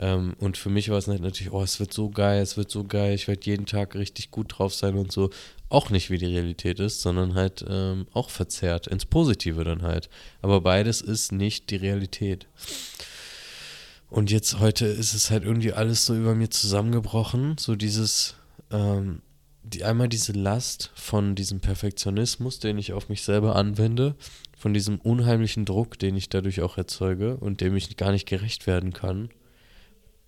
Ähm, 0.00 0.34
und 0.40 0.56
für 0.56 0.68
mich 0.68 0.90
war 0.90 0.98
es 0.98 1.06
halt 1.06 1.22
natürlich, 1.22 1.52
oh, 1.52 1.62
es 1.62 1.78
wird 1.78 1.92
so 1.92 2.10
geil, 2.10 2.42
es 2.42 2.56
wird 2.56 2.70
so 2.70 2.82
geil, 2.82 3.14
ich 3.14 3.28
werde 3.28 3.46
jeden 3.46 3.66
Tag 3.66 3.94
richtig 3.94 4.32
gut 4.32 4.58
drauf 4.58 4.74
sein 4.74 4.96
und 4.96 5.12
so. 5.12 5.30
Auch 5.68 5.90
nicht 5.90 6.10
wie 6.10 6.18
die 6.18 6.26
Realität 6.26 6.80
ist, 6.80 7.02
sondern 7.02 7.34
halt 7.34 7.64
ähm, 7.68 8.06
auch 8.12 8.30
verzerrt, 8.30 8.88
ins 8.88 9.06
Positive 9.06 9.62
dann 9.62 9.82
halt. 9.82 10.08
Aber 10.42 10.60
beides 10.60 11.02
ist 11.02 11.30
nicht 11.30 11.70
die 11.70 11.76
Realität. 11.76 12.48
Und 14.10 14.30
jetzt 14.30 14.58
heute 14.58 14.86
ist 14.86 15.14
es 15.14 15.30
halt 15.30 15.44
irgendwie 15.44 15.72
alles 15.72 16.06
so 16.06 16.16
über 16.16 16.34
mir 16.34 16.50
zusammengebrochen. 16.50 17.56
So 17.58 17.76
dieses, 17.76 18.36
ähm, 18.70 19.20
die, 19.62 19.84
einmal 19.84 20.08
diese 20.08 20.32
Last 20.32 20.90
von 20.94 21.34
diesem 21.34 21.60
Perfektionismus, 21.60 22.58
den 22.58 22.78
ich 22.78 22.92
auf 22.92 23.08
mich 23.08 23.22
selber 23.22 23.56
anwende, 23.56 24.16
von 24.56 24.72
diesem 24.72 24.98
unheimlichen 24.98 25.64
Druck, 25.64 25.98
den 25.98 26.16
ich 26.16 26.28
dadurch 26.28 26.62
auch 26.62 26.78
erzeuge 26.78 27.36
und 27.36 27.60
dem 27.60 27.76
ich 27.76 27.96
gar 27.96 28.12
nicht 28.12 28.26
gerecht 28.26 28.66
werden 28.66 28.92
kann. 28.92 29.28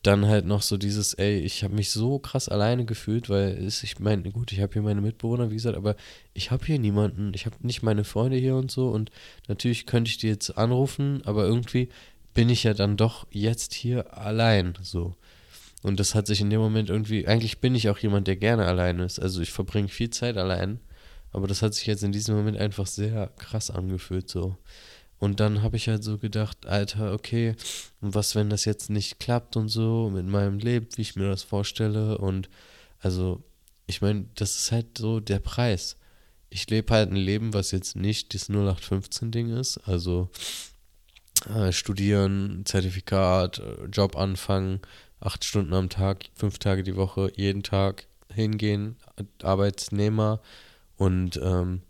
Dann 0.02 0.26
halt 0.26 0.46
noch 0.46 0.62
so 0.62 0.78
dieses, 0.78 1.12
ey, 1.14 1.40
ich 1.40 1.62
habe 1.62 1.74
mich 1.74 1.90
so 1.90 2.18
krass 2.18 2.48
alleine 2.48 2.86
gefühlt, 2.86 3.28
weil 3.28 3.50
es, 3.64 3.82
ich 3.82 3.98
meine, 3.98 4.30
gut, 4.30 4.50
ich 4.52 4.60
habe 4.60 4.72
hier 4.72 4.82
meine 4.82 5.02
Mitbewohner, 5.02 5.50
wie 5.50 5.56
gesagt, 5.56 5.76
aber 5.76 5.94
ich 6.32 6.50
habe 6.50 6.64
hier 6.64 6.78
niemanden, 6.78 7.32
ich 7.34 7.44
habe 7.44 7.56
nicht 7.60 7.82
meine 7.82 8.04
Freunde 8.04 8.38
hier 8.38 8.56
und 8.56 8.70
so 8.70 8.88
und 8.88 9.10
natürlich 9.46 9.84
könnte 9.84 10.10
ich 10.10 10.16
die 10.16 10.28
jetzt 10.28 10.56
anrufen, 10.56 11.20
aber 11.26 11.44
irgendwie 11.44 11.90
bin 12.34 12.48
ich 12.48 12.64
ja 12.64 12.74
dann 12.74 12.96
doch 12.96 13.26
jetzt 13.30 13.74
hier 13.74 14.16
allein 14.16 14.74
so. 14.82 15.16
Und 15.82 15.98
das 15.98 16.14
hat 16.14 16.26
sich 16.26 16.40
in 16.40 16.50
dem 16.50 16.60
Moment 16.60 16.90
irgendwie, 16.90 17.26
eigentlich 17.26 17.58
bin 17.60 17.74
ich 17.74 17.88
auch 17.88 17.98
jemand, 17.98 18.26
der 18.26 18.36
gerne 18.36 18.66
allein 18.66 18.98
ist. 18.98 19.18
Also 19.18 19.40
ich 19.40 19.50
verbringe 19.50 19.88
viel 19.88 20.10
Zeit 20.10 20.36
allein, 20.36 20.78
aber 21.32 21.46
das 21.46 21.62
hat 21.62 21.74
sich 21.74 21.86
jetzt 21.86 22.02
in 22.02 22.12
diesem 22.12 22.36
Moment 22.36 22.58
einfach 22.58 22.86
sehr 22.86 23.28
krass 23.38 23.70
angefühlt 23.70 24.28
so. 24.28 24.56
Und 25.20 25.38
dann 25.38 25.62
habe 25.62 25.76
ich 25.76 25.88
halt 25.88 26.02
so 26.02 26.16
gedacht, 26.16 26.66
Alter, 26.66 27.12
okay, 27.12 27.54
was, 28.00 28.34
wenn 28.34 28.48
das 28.48 28.64
jetzt 28.64 28.88
nicht 28.88 29.20
klappt 29.20 29.54
und 29.56 29.68
so 29.68 30.10
mit 30.10 30.26
meinem 30.26 30.58
Leben, 30.58 30.88
wie 30.96 31.02
ich 31.02 31.14
mir 31.14 31.28
das 31.28 31.42
vorstelle? 31.42 32.16
Und 32.16 32.48
also, 33.00 33.42
ich 33.86 34.00
meine, 34.00 34.26
das 34.34 34.56
ist 34.56 34.72
halt 34.72 34.96
so 34.96 35.20
der 35.20 35.38
Preis. 35.38 35.96
Ich 36.48 36.68
lebe 36.70 36.94
halt 36.94 37.10
ein 37.10 37.16
Leben, 37.16 37.52
was 37.52 37.70
jetzt 37.70 37.96
nicht 37.96 38.32
das 38.32 38.48
0815-Ding 38.48 39.50
ist. 39.50 39.76
Also, 39.86 40.30
äh, 41.46 41.72
studieren, 41.72 42.62
Zertifikat, 42.64 43.58
äh, 43.58 43.84
Job 43.86 44.16
anfangen, 44.16 44.80
acht 45.20 45.44
Stunden 45.44 45.74
am 45.74 45.88
Tag, 45.88 46.26
fünf 46.34 46.58
Tage 46.58 46.82
die 46.82 46.96
Woche, 46.96 47.32
jeden 47.36 47.62
Tag 47.62 48.06
hingehen, 48.32 48.96
Arbeitsnehmer 49.42 50.40
und 50.96 51.38
ähm, 51.42 51.82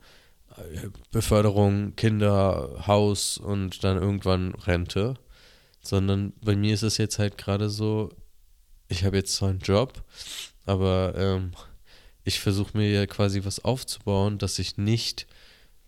Beförderung, 1.11 1.95
Kinder, 1.97 2.85
Haus 2.87 3.39
und 3.39 3.83
dann 3.85 3.97
irgendwann 3.97 4.55
Rente. 4.55 5.15
Sondern 5.83 6.33
bei 6.43 6.57
mir 6.57 6.75
ist 6.75 6.83
es 6.83 6.99
jetzt 6.99 7.19
halt 7.19 7.39
gerade 7.39 7.71
so, 7.71 8.11
ich 8.89 9.05
habe 9.05 9.17
jetzt 9.17 9.35
zwar 9.35 9.51
einen 9.51 9.61
Job, 9.61 10.03
aber 10.67 11.15
ähm, 11.17 11.53
ich 12.25 12.41
versuche 12.41 12.77
mir 12.77 12.91
ja 12.91 13.07
quasi 13.07 13.45
was 13.45 13.65
aufzubauen, 13.65 14.37
dass 14.39 14.59
ich 14.59 14.77
nicht 14.77 15.27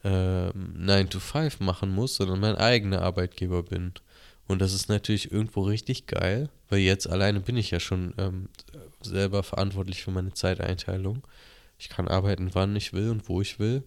äh, 0.05 0.49
9 0.51 1.11
to 1.11 1.21
5 1.21 1.61
machen 1.61 1.91
muss, 1.91 2.17
sondern 2.17 2.41
mein 2.41 2.57
eigener 2.57 3.03
Arbeitgeber 3.03 3.63
bin. 3.63 3.93
Und 4.49 4.61
das 4.61 4.73
ist 4.73 4.89
natürlich 4.89 5.33
irgendwo 5.33 5.63
richtig 5.63 6.07
geil, 6.07 6.49
weil 6.69 6.81
jetzt 6.81 7.09
alleine 7.09 7.41
bin 7.41 7.57
ich 7.57 7.71
ja 7.71 7.81
schon 7.81 8.13
ähm, 8.19 8.49
selber 9.01 9.43
verantwortlich 9.43 10.03
für 10.03 10.11
meine 10.11 10.33
Zeiteinteilung. 10.33 11.23
Ich 11.79 11.89
kann 11.89 12.09
arbeiten, 12.09 12.51
wann 12.53 12.77
ich 12.77 12.93
will 12.93 13.11
und 13.11 13.29
wo 13.29 13.41
ich 13.41 13.59
will. 13.59 13.83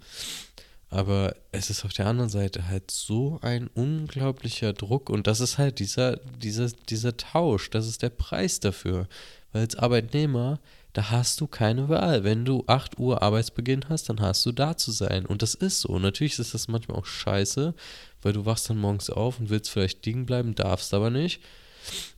Aber 0.90 1.36
es 1.52 1.70
ist 1.70 1.84
auf 1.84 1.94
der 1.94 2.08
anderen 2.08 2.30
Seite 2.30 2.68
halt 2.68 2.90
so 2.90 3.40
ein 3.42 3.68
unglaublicher 3.68 4.74
Druck 4.74 5.10
und 5.10 5.28
das 5.28 5.40
ist 5.40 5.58
halt 5.58 5.80
dieser, 5.80 6.18
dieser, 6.18 6.70
dieser 6.70 7.18
Tausch, 7.18 7.70
das 7.70 7.88
ist 7.88 8.02
der 8.02 8.10
Preis 8.10 8.60
dafür. 8.60 9.08
Weil 9.52 9.64
als 9.64 9.76
Arbeitnehmer 9.76 10.60
da 10.96 11.12
hast 11.12 11.42
du 11.42 11.48
keine 11.48 11.90
Wahl. 11.90 12.24
Wenn 12.24 12.46
du 12.46 12.64
8 12.68 12.98
Uhr 13.00 13.22
Arbeitsbeginn 13.22 13.90
hast, 13.90 14.08
dann 14.08 14.22
hast 14.22 14.46
du 14.46 14.54
da 14.54 14.78
zu 14.78 14.92
sein. 14.92 15.26
Und 15.26 15.42
das 15.42 15.54
ist 15.54 15.82
so. 15.82 16.00
Natürlich 16.00 16.40
ist 16.40 16.54
das 16.54 16.70
manchmal 16.70 16.98
auch 16.98 17.06
scheiße, 17.06 17.74
weil 18.22 18.32
du 18.32 18.46
wachst 18.46 18.70
dann 18.70 18.78
morgens 18.78 19.10
auf 19.10 19.38
und 19.38 19.50
willst 19.50 19.70
vielleicht 19.70 20.06
liegen 20.06 20.26
bleiben, 20.26 20.56
darfst 20.56 20.94
aber 20.94 21.10
nicht. 21.10 21.42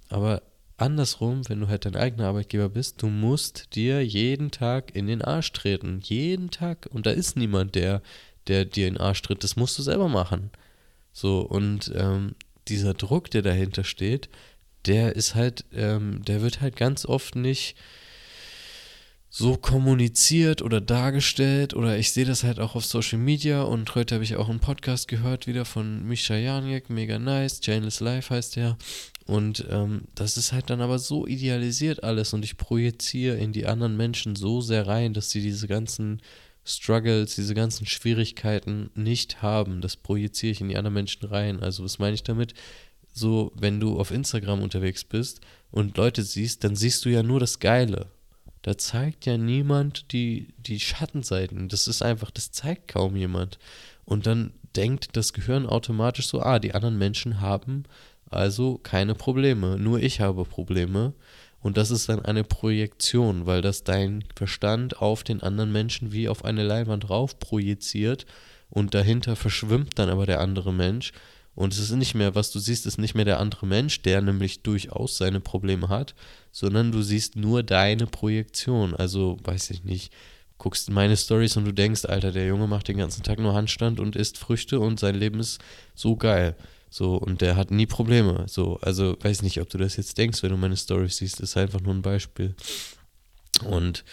Aber 0.09 0.43
andersrum, 0.77 1.41
wenn 1.49 1.59
du 1.59 1.69
halt 1.69 1.85
dein 1.85 1.95
eigener 1.95 2.27
Arbeitgeber 2.27 2.69
bist, 2.69 3.01
du 3.01 3.07
musst 3.07 3.73
dir 3.73 4.05
jeden 4.05 4.51
Tag 4.51 4.95
in 4.95 5.07
den 5.07 5.23
Arsch 5.23 5.51
treten. 5.53 5.99
Jeden 6.03 6.51
Tag. 6.51 6.87
Und 6.91 7.07
da 7.07 7.09
ist 7.09 7.35
niemand, 7.35 7.73
der, 7.73 8.03
der 8.45 8.63
dir 8.63 8.87
in 8.87 8.93
den 8.93 9.01
Arsch 9.01 9.23
tritt. 9.23 9.43
Das 9.43 9.55
musst 9.55 9.79
du 9.79 9.81
selber 9.81 10.07
machen. 10.07 10.51
So, 11.13 11.39
und 11.39 11.91
ähm, 11.95 12.35
dieser 12.67 12.93
Druck, 12.93 13.31
der 13.31 13.41
dahinter 13.41 13.83
steht, 13.83 14.29
der 14.85 15.15
ist 15.15 15.33
halt, 15.33 15.65
ähm, 15.73 16.23
der 16.25 16.43
wird 16.43 16.61
halt 16.61 16.75
ganz 16.75 17.07
oft 17.07 17.35
nicht 17.35 17.75
so 19.37 19.55
kommuniziert 19.55 20.63
oder 20.63 20.81
dargestellt 20.81 21.75
oder 21.75 21.95
ich 21.99 22.11
sehe 22.11 22.25
das 22.25 22.43
halt 22.43 22.59
auch 22.59 22.73
auf 22.73 22.83
Social 22.83 23.19
Media 23.19 23.61
und 23.61 23.93
heute 23.93 24.15
habe 24.15 24.23
ich 24.23 24.35
auch 24.35 24.49
einen 24.49 24.59
Podcast 24.59 25.07
gehört 25.07 25.45
wieder 25.45 25.63
von 25.63 26.07
Misha 26.07 26.35
Janiek, 26.35 26.89
mega 26.89 27.19
nice, 27.19 27.61
Chainless 27.61 27.99
Life 27.99 28.33
heißt 28.33 28.55
der 28.55 28.79
und 29.27 29.63
ähm, 29.69 30.05
das 30.15 30.37
ist 30.37 30.53
halt 30.53 30.71
dann 30.71 30.81
aber 30.81 30.97
so 30.97 31.27
idealisiert 31.27 32.03
alles 32.03 32.33
und 32.33 32.43
ich 32.43 32.57
projiziere 32.57 33.37
in 33.37 33.53
die 33.53 33.67
anderen 33.67 33.95
Menschen 33.95 34.35
so 34.35 34.59
sehr 34.59 34.87
rein, 34.87 35.13
dass 35.13 35.29
sie 35.29 35.41
diese 35.41 35.67
ganzen 35.67 36.19
Struggles, 36.65 37.35
diese 37.35 37.53
ganzen 37.53 37.85
Schwierigkeiten 37.85 38.89
nicht 38.95 39.43
haben. 39.43 39.81
Das 39.81 39.97
projiziere 39.97 40.51
ich 40.51 40.61
in 40.61 40.69
die 40.69 40.77
anderen 40.77 40.95
Menschen 40.95 41.27
rein. 41.27 41.59
Also 41.61 41.83
was 41.83 41.99
meine 41.99 42.15
ich 42.15 42.23
damit? 42.23 42.55
So, 43.13 43.51
wenn 43.55 43.79
du 43.79 43.99
auf 43.99 44.09
Instagram 44.09 44.63
unterwegs 44.63 45.03
bist 45.03 45.41
und 45.69 45.95
Leute 45.95 46.23
siehst, 46.23 46.63
dann 46.63 46.75
siehst 46.75 47.05
du 47.05 47.09
ja 47.09 47.21
nur 47.21 47.39
das 47.39 47.59
Geile 47.59 48.07
da 48.67 48.77
zeigt 48.77 49.25
ja 49.25 49.37
niemand 49.37 50.11
die, 50.11 50.49
die 50.57 50.81
Schattenseiten. 50.81 51.69
Das 51.69 51.87
ist 51.87 52.01
einfach, 52.01 52.31
das 52.31 52.51
zeigt 52.51 52.89
kaum 52.89 53.15
jemand. 53.15 53.59
Und 54.03 54.27
dann 54.27 54.51
denkt 54.75 55.15
das 55.15 55.31
Gehirn 55.31 55.65
automatisch 55.65 56.27
so, 56.27 56.41
ah, 56.41 56.59
die 56.59 56.75
anderen 56.75 56.97
Menschen 56.97 57.39
haben 57.39 57.85
also 58.29 58.77
keine 58.77 59.15
Probleme, 59.15 59.77
nur 59.77 60.01
ich 60.01 60.19
habe 60.19 60.43
Probleme. 60.43 61.13
Und 61.61 61.77
das 61.77 61.91
ist 61.91 62.09
dann 62.09 62.25
eine 62.25 62.43
Projektion, 62.43 63.45
weil 63.45 63.61
das 63.61 63.85
dein 63.85 64.25
Verstand 64.35 65.01
auf 65.01 65.23
den 65.23 65.41
anderen 65.41 65.71
Menschen 65.71 66.11
wie 66.11 66.27
auf 66.27 66.43
eine 66.43 66.63
Leinwand 66.63 67.07
drauf 67.07 67.39
projiziert 67.39 68.25
und 68.69 68.93
dahinter 68.93 69.37
verschwimmt 69.37 69.97
dann 69.97 70.09
aber 70.09 70.25
der 70.25 70.41
andere 70.41 70.73
Mensch 70.73 71.13
Und 71.57 71.73
es 71.73 71.79
ist 71.79 71.89
nicht 71.89 72.13
mehr, 72.13 72.35
was 72.35 72.51
du 72.51 72.59
siehst, 72.59 72.85
ist 72.85 72.99
nicht 72.99 73.15
mehr 73.15 73.25
der 73.25 73.39
andere 73.39 73.65
Mensch, 73.65 74.03
der 74.03 74.21
nämlich 74.21 74.61
durchaus 74.61 75.17
seine 75.17 75.39
Probleme 75.39 75.89
hat, 75.89 76.13
sondern 76.51 76.91
du 76.91 77.01
siehst 77.01 77.35
nur 77.35 77.63
deine 77.63 78.05
Projektion. 78.05 78.93
Also, 78.93 79.39
weiß 79.43 79.71
ich 79.71 79.83
nicht, 79.83 80.13
guckst 80.59 80.91
meine 80.91 81.17
Stories 81.17 81.57
und 81.57 81.65
du 81.65 81.73
denkst, 81.73 82.05
Alter, 82.05 82.31
der 82.31 82.45
Junge 82.45 82.67
macht 82.67 82.89
den 82.89 82.97
ganzen 82.97 83.23
Tag 83.23 83.39
nur 83.39 83.55
Handstand 83.55 83.99
und 83.99 84.15
isst 84.15 84.37
Früchte 84.37 84.79
und 84.79 84.99
sein 84.99 85.15
Leben 85.15 85.39
ist 85.39 85.59
so 85.95 86.15
geil. 86.15 86.55
So, 86.91 87.15
und 87.15 87.41
der 87.41 87.55
hat 87.55 87.71
nie 87.71 87.87
Probleme. 87.87 88.45
So, 88.47 88.77
also 88.83 89.17
weiß 89.19 89.41
nicht, 89.41 89.59
ob 89.59 89.67
du 89.71 89.79
das 89.79 89.97
jetzt 89.97 90.19
denkst, 90.19 90.43
wenn 90.43 90.51
du 90.51 90.57
meine 90.57 90.77
Stories 90.77 91.17
siehst, 91.17 91.39
ist 91.39 91.57
einfach 91.57 91.81
nur 91.81 91.95
ein 91.95 92.03
Beispiel. 92.03 92.53
Und 93.65 94.05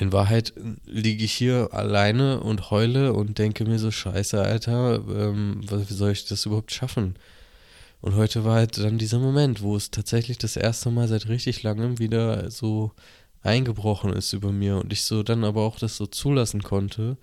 in 0.00 0.12
Wahrheit 0.12 0.54
liege 0.86 1.24
ich 1.24 1.32
hier 1.32 1.68
alleine 1.72 2.40
und 2.40 2.70
heule 2.70 3.12
und 3.12 3.36
denke 3.38 3.66
mir 3.66 3.78
so, 3.78 3.90
scheiße, 3.90 4.42
Alter, 4.42 5.02
ähm, 5.08 5.60
wie 5.62 5.94
soll 5.94 6.12
ich 6.12 6.24
das 6.24 6.46
überhaupt 6.46 6.72
schaffen? 6.72 7.16
Und 8.00 8.14
heute 8.14 8.44
war 8.44 8.54
halt 8.54 8.78
dann 8.78 8.96
dieser 8.96 9.18
Moment, 9.18 9.60
wo 9.60 9.76
es 9.76 9.90
tatsächlich 9.90 10.38
das 10.38 10.56
erste 10.56 10.90
Mal 10.90 11.06
seit 11.06 11.28
richtig 11.28 11.62
langem 11.62 11.98
wieder 11.98 12.50
so 12.50 12.92
eingebrochen 13.42 14.14
ist 14.14 14.32
über 14.32 14.52
mir 14.52 14.78
und 14.78 14.90
ich 14.90 15.04
so 15.04 15.22
dann 15.22 15.44
aber 15.44 15.60
auch 15.60 15.78
das 15.78 15.98
so 15.98 16.06
zulassen 16.06 16.62
konnte. 16.62 17.18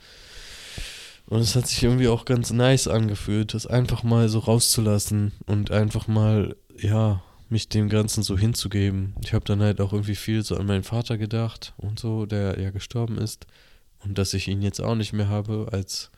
Und 1.26 1.40
es 1.40 1.56
hat 1.56 1.68
sich 1.68 1.82
irgendwie 1.82 2.08
auch 2.08 2.26
ganz 2.26 2.52
nice 2.52 2.88
angefühlt, 2.88 3.56
das 3.56 3.66
einfach 3.66 4.04
mal 4.04 4.30
so 4.30 4.38
rauszulassen 4.38 5.32
und 5.48 5.72
einfach 5.72 6.08
mal, 6.08 6.56
ja, 6.80 7.24
mich 7.51 7.69
dem 7.69 7.89
Ganzen 7.89 8.23
so 8.23 8.38
hinzugeben. 8.38 9.15
Ich 9.23 9.33
habe 9.33 9.45
dann 9.45 9.62
halt 9.62 9.81
auch 9.81 9.93
irgendwie 9.93 10.15
viel 10.15 10.43
so 10.43 10.57
an 10.57 10.65
meinen 10.65 10.83
Vater 10.83 11.17
gedacht 11.17 11.73
und 11.77 11.99
so, 11.99 12.25
der 12.25 12.60
ja 12.60 12.71
gestorben 12.71 13.17
ist. 13.17 13.47
Und 14.03 14.17
dass 14.17 14.33
ich 14.33 14.47
ihn 14.47 14.62
jetzt 14.62 14.81
auch 14.81 14.95
nicht 14.95 15.13
mehr 15.13 15.29
habe 15.29 15.69
als, 15.71 16.12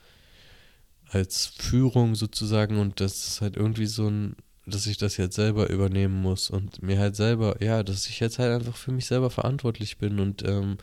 als 1.06 1.46
Führung 1.46 2.14
sozusagen 2.14 2.78
und 2.78 3.00
das 3.00 3.26
ist 3.26 3.40
halt 3.40 3.56
irgendwie 3.56 3.86
so 3.86 4.08
ein, 4.08 4.36
dass 4.66 4.86
ich 4.86 4.98
das 4.98 5.16
jetzt 5.16 5.36
selber 5.36 5.70
übernehmen 5.70 6.20
muss 6.20 6.50
und 6.50 6.82
mir 6.82 6.98
halt 6.98 7.16
selber, 7.16 7.62
ja, 7.62 7.82
dass 7.82 8.06
ich 8.06 8.20
jetzt 8.20 8.38
halt 8.38 8.52
einfach 8.52 8.76
für 8.76 8.92
mich 8.92 9.06
selber 9.06 9.30
verantwortlich 9.30 9.98
bin 9.98 10.20
und, 10.20 10.46
ähm, 10.46 10.78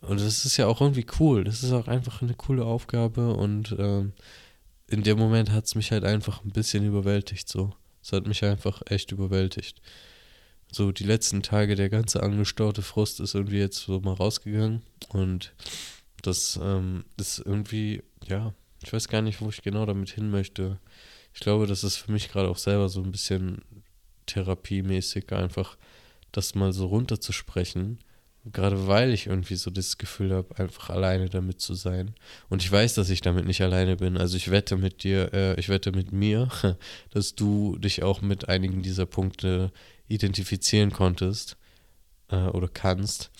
und 0.00 0.20
das 0.20 0.44
ist 0.44 0.56
ja 0.56 0.66
auch 0.66 0.80
irgendwie 0.80 1.06
cool. 1.20 1.44
Das 1.44 1.62
ist 1.62 1.72
auch 1.72 1.88
einfach 1.88 2.22
eine 2.22 2.34
coole 2.34 2.64
Aufgabe 2.64 3.34
und 3.34 3.74
ähm, 3.78 4.12
in 4.88 5.02
dem 5.02 5.18
Moment 5.18 5.50
hat 5.50 5.64
es 5.64 5.74
mich 5.74 5.90
halt 5.92 6.04
einfach 6.04 6.44
ein 6.44 6.50
bisschen 6.50 6.84
überwältigt 6.84 7.48
so. 7.48 7.72
Es 8.02 8.12
hat 8.12 8.26
mich 8.26 8.44
einfach 8.44 8.82
echt 8.86 9.12
überwältigt. 9.12 9.80
So 10.70 10.90
die 10.90 11.04
letzten 11.04 11.42
Tage, 11.42 11.74
der 11.74 11.90
ganze 11.90 12.22
angestaute 12.22 12.82
Frust 12.82 13.20
ist 13.20 13.34
irgendwie 13.34 13.58
jetzt 13.58 13.78
so 13.78 14.00
mal 14.00 14.14
rausgegangen 14.14 14.82
und 15.10 15.52
das 16.22 16.58
ähm, 16.62 17.04
ist 17.18 17.38
irgendwie, 17.40 18.02
ja, 18.26 18.54
ich 18.82 18.92
weiß 18.92 19.08
gar 19.08 19.22
nicht, 19.22 19.40
wo 19.40 19.48
ich 19.48 19.62
genau 19.62 19.86
damit 19.86 20.10
hin 20.10 20.30
möchte. 20.30 20.78
Ich 21.34 21.40
glaube, 21.40 21.66
das 21.66 21.84
ist 21.84 21.96
für 21.96 22.12
mich 22.12 22.30
gerade 22.30 22.48
auch 22.48 22.58
selber 22.58 22.88
so 22.88 23.02
ein 23.02 23.12
bisschen 23.12 23.62
therapiemäßig, 24.26 25.32
einfach 25.32 25.76
das 26.32 26.54
mal 26.54 26.72
so 26.72 26.86
runterzusprechen 26.86 27.98
Gerade 28.44 28.88
weil 28.88 29.12
ich 29.12 29.28
irgendwie 29.28 29.54
so 29.54 29.70
das 29.70 29.98
Gefühl 29.98 30.34
habe, 30.34 30.58
einfach 30.58 30.90
alleine 30.90 31.28
damit 31.28 31.60
zu 31.60 31.74
sein. 31.74 32.14
Und 32.48 32.62
ich 32.62 32.72
weiß, 32.72 32.94
dass 32.94 33.08
ich 33.08 33.20
damit 33.20 33.46
nicht 33.46 33.62
alleine 33.62 33.96
bin. 33.96 34.16
Also 34.16 34.36
ich 34.36 34.50
wette 34.50 34.76
mit 34.76 35.04
dir, 35.04 35.32
äh, 35.32 35.60
ich 35.60 35.68
wette 35.68 35.92
mit 35.92 36.12
mir, 36.12 36.48
dass 37.10 37.36
du 37.36 37.78
dich 37.78 38.02
auch 38.02 38.20
mit 38.20 38.48
einigen 38.48 38.82
dieser 38.82 39.06
Punkte 39.06 39.70
identifizieren 40.08 40.92
konntest 40.92 41.56
äh, 42.30 42.36
oder 42.48 42.68
kannst 42.68 43.30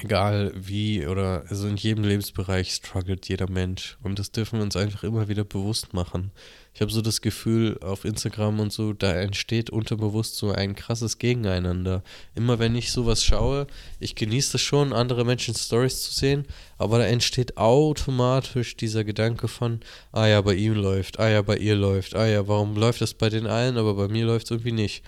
egal 0.00 0.52
wie 0.54 1.06
oder 1.06 1.44
also 1.48 1.68
in 1.68 1.76
jedem 1.76 2.04
Lebensbereich 2.04 2.72
struggelt 2.72 3.28
jeder 3.28 3.50
Mensch 3.50 3.98
und 4.02 4.18
das 4.18 4.32
dürfen 4.32 4.58
wir 4.58 4.64
uns 4.64 4.76
einfach 4.76 5.02
immer 5.04 5.28
wieder 5.28 5.44
bewusst 5.44 5.92
machen. 5.92 6.32
Ich 6.74 6.80
habe 6.80 6.90
so 6.90 7.02
das 7.02 7.20
Gefühl 7.20 7.78
auf 7.82 8.06
Instagram 8.06 8.58
und 8.58 8.72
so, 8.72 8.94
da 8.94 9.12
entsteht 9.12 9.68
unterbewusst 9.68 10.36
so 10.36 10.52
ein 10.52 10.74
krasses 10.74 11.18
Gegeneinander. 11.18 12.02
Immer 12.34 12.58
wenn 12.58 12.74
ich 12.74 12.92
sowas 12.92 13.22
schaue, 13.22 13.66
ich 14.00 14.14
genieße 14.14 14.56
es 14.56 14.62
schon, 14.62 14.94
andere 14.94 15.26
Menschen 15.26 15.54
Stories 15.54 16.02
zu 16.02 16.12
sehen, 16.12 16.46
aber 16.78 16.98
da 16.98 17.04
entsteht 17.04 17.58
automatisch 17.58 18.76
dieser 18.76 19.04
Gedanke 19.04 19.48
von, 19.48 19.80
ah 20.12 20.26
ja, 20.26 20.40
bei 20.40 20.54
ihm 20.54 20.74
läuft, 20.74 21.20
ah 21.20 21.28
ja, 21.28 21.42
bei 21.42 21.58
ihr 21.58 21.74
läuft, 21.74 22.16
ah 22.16 22.26
ja, 22.26 22.48
warum 22.48 22.74
läuft 22.74 23.02
das 23.02 23.12
bei 23.12 23.28
den 23.28 23.46
allen, 23.46 23.76
aber 23.76 23.94
bei 23.94 24.08
mir 24.08 24.24
läuft 24.24 24.46
es 24.46 24.52
irgendwie 24.52 24.72
nicht. 24.72 25.04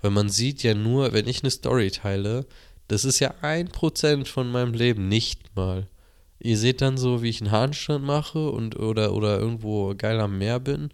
Weil 0.00 0.12
man 0.12 0.28
sieht 0.28 0.62
ja 0.62 0.74
nur, 0.74 1.12
wenn 1.12 1.26
ich 1.26 1.42
eine 1.42 1.50
Story 1.50 1.90
teile, 1.90 2.46
das 2.88 3.04
ist 3.04 3.20
ja 3.20 3.34
ein 3.42 3.68
Prozent 3.68 4.28
von 4.28 4.50
meinem 4.50 4.74
Leben, 4.74 5.08
nicht 5.08 5.54
mal. 5.54 5.86
Ihr 6.40 6.56
seht 6.56 6.80
dann 6.80 6.96
so, 6.96 7.22
wie 7.22 7.28
ich 7.28 7.40
einen 7.40 7.50
Handstand 7.50 8.04
mache 8.04 8.50
und 8.50 8.78
oder, 8.78 9.12
oder 9.12 9.38
irgendwo 9.38 9.94
geil 9.96 10.20
am 10.20 10.38
Meer 10.38 10.60
bin. 10.60 10.90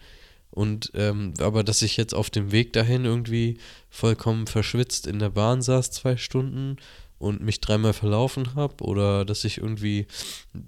Und 0.51 0.93
ähm, 0.95 1.35
aber 1.41 1.65
dass 1.65 1.83
ich 1.83 1.97
jetzt 1.97 2.15
auf 2.15 2.31
dem 2.31 2.53
Weg 2.53 2.73
dahin 2.73 3.05
irgendwie 3.05 3.59
vollkommen 3.91 4.47
verschwitzt 4.47 5.07
in 5.07 5.19
der 5.19 5.31
Bahn 5.31 5.63
saß, 5.63 5.91
zwei 5.91 6.17
Stunden 6.17 6.77
und 7.19 7.41
mich 7.41 7.61
dreimal 7.61 7.93
verlaufen 7.93 8.55
habe 8.55 8.85
oder 8.85 9.25
dass 9.25 9.45
ich 9.45 9.59
irgendwie 9.59 10.07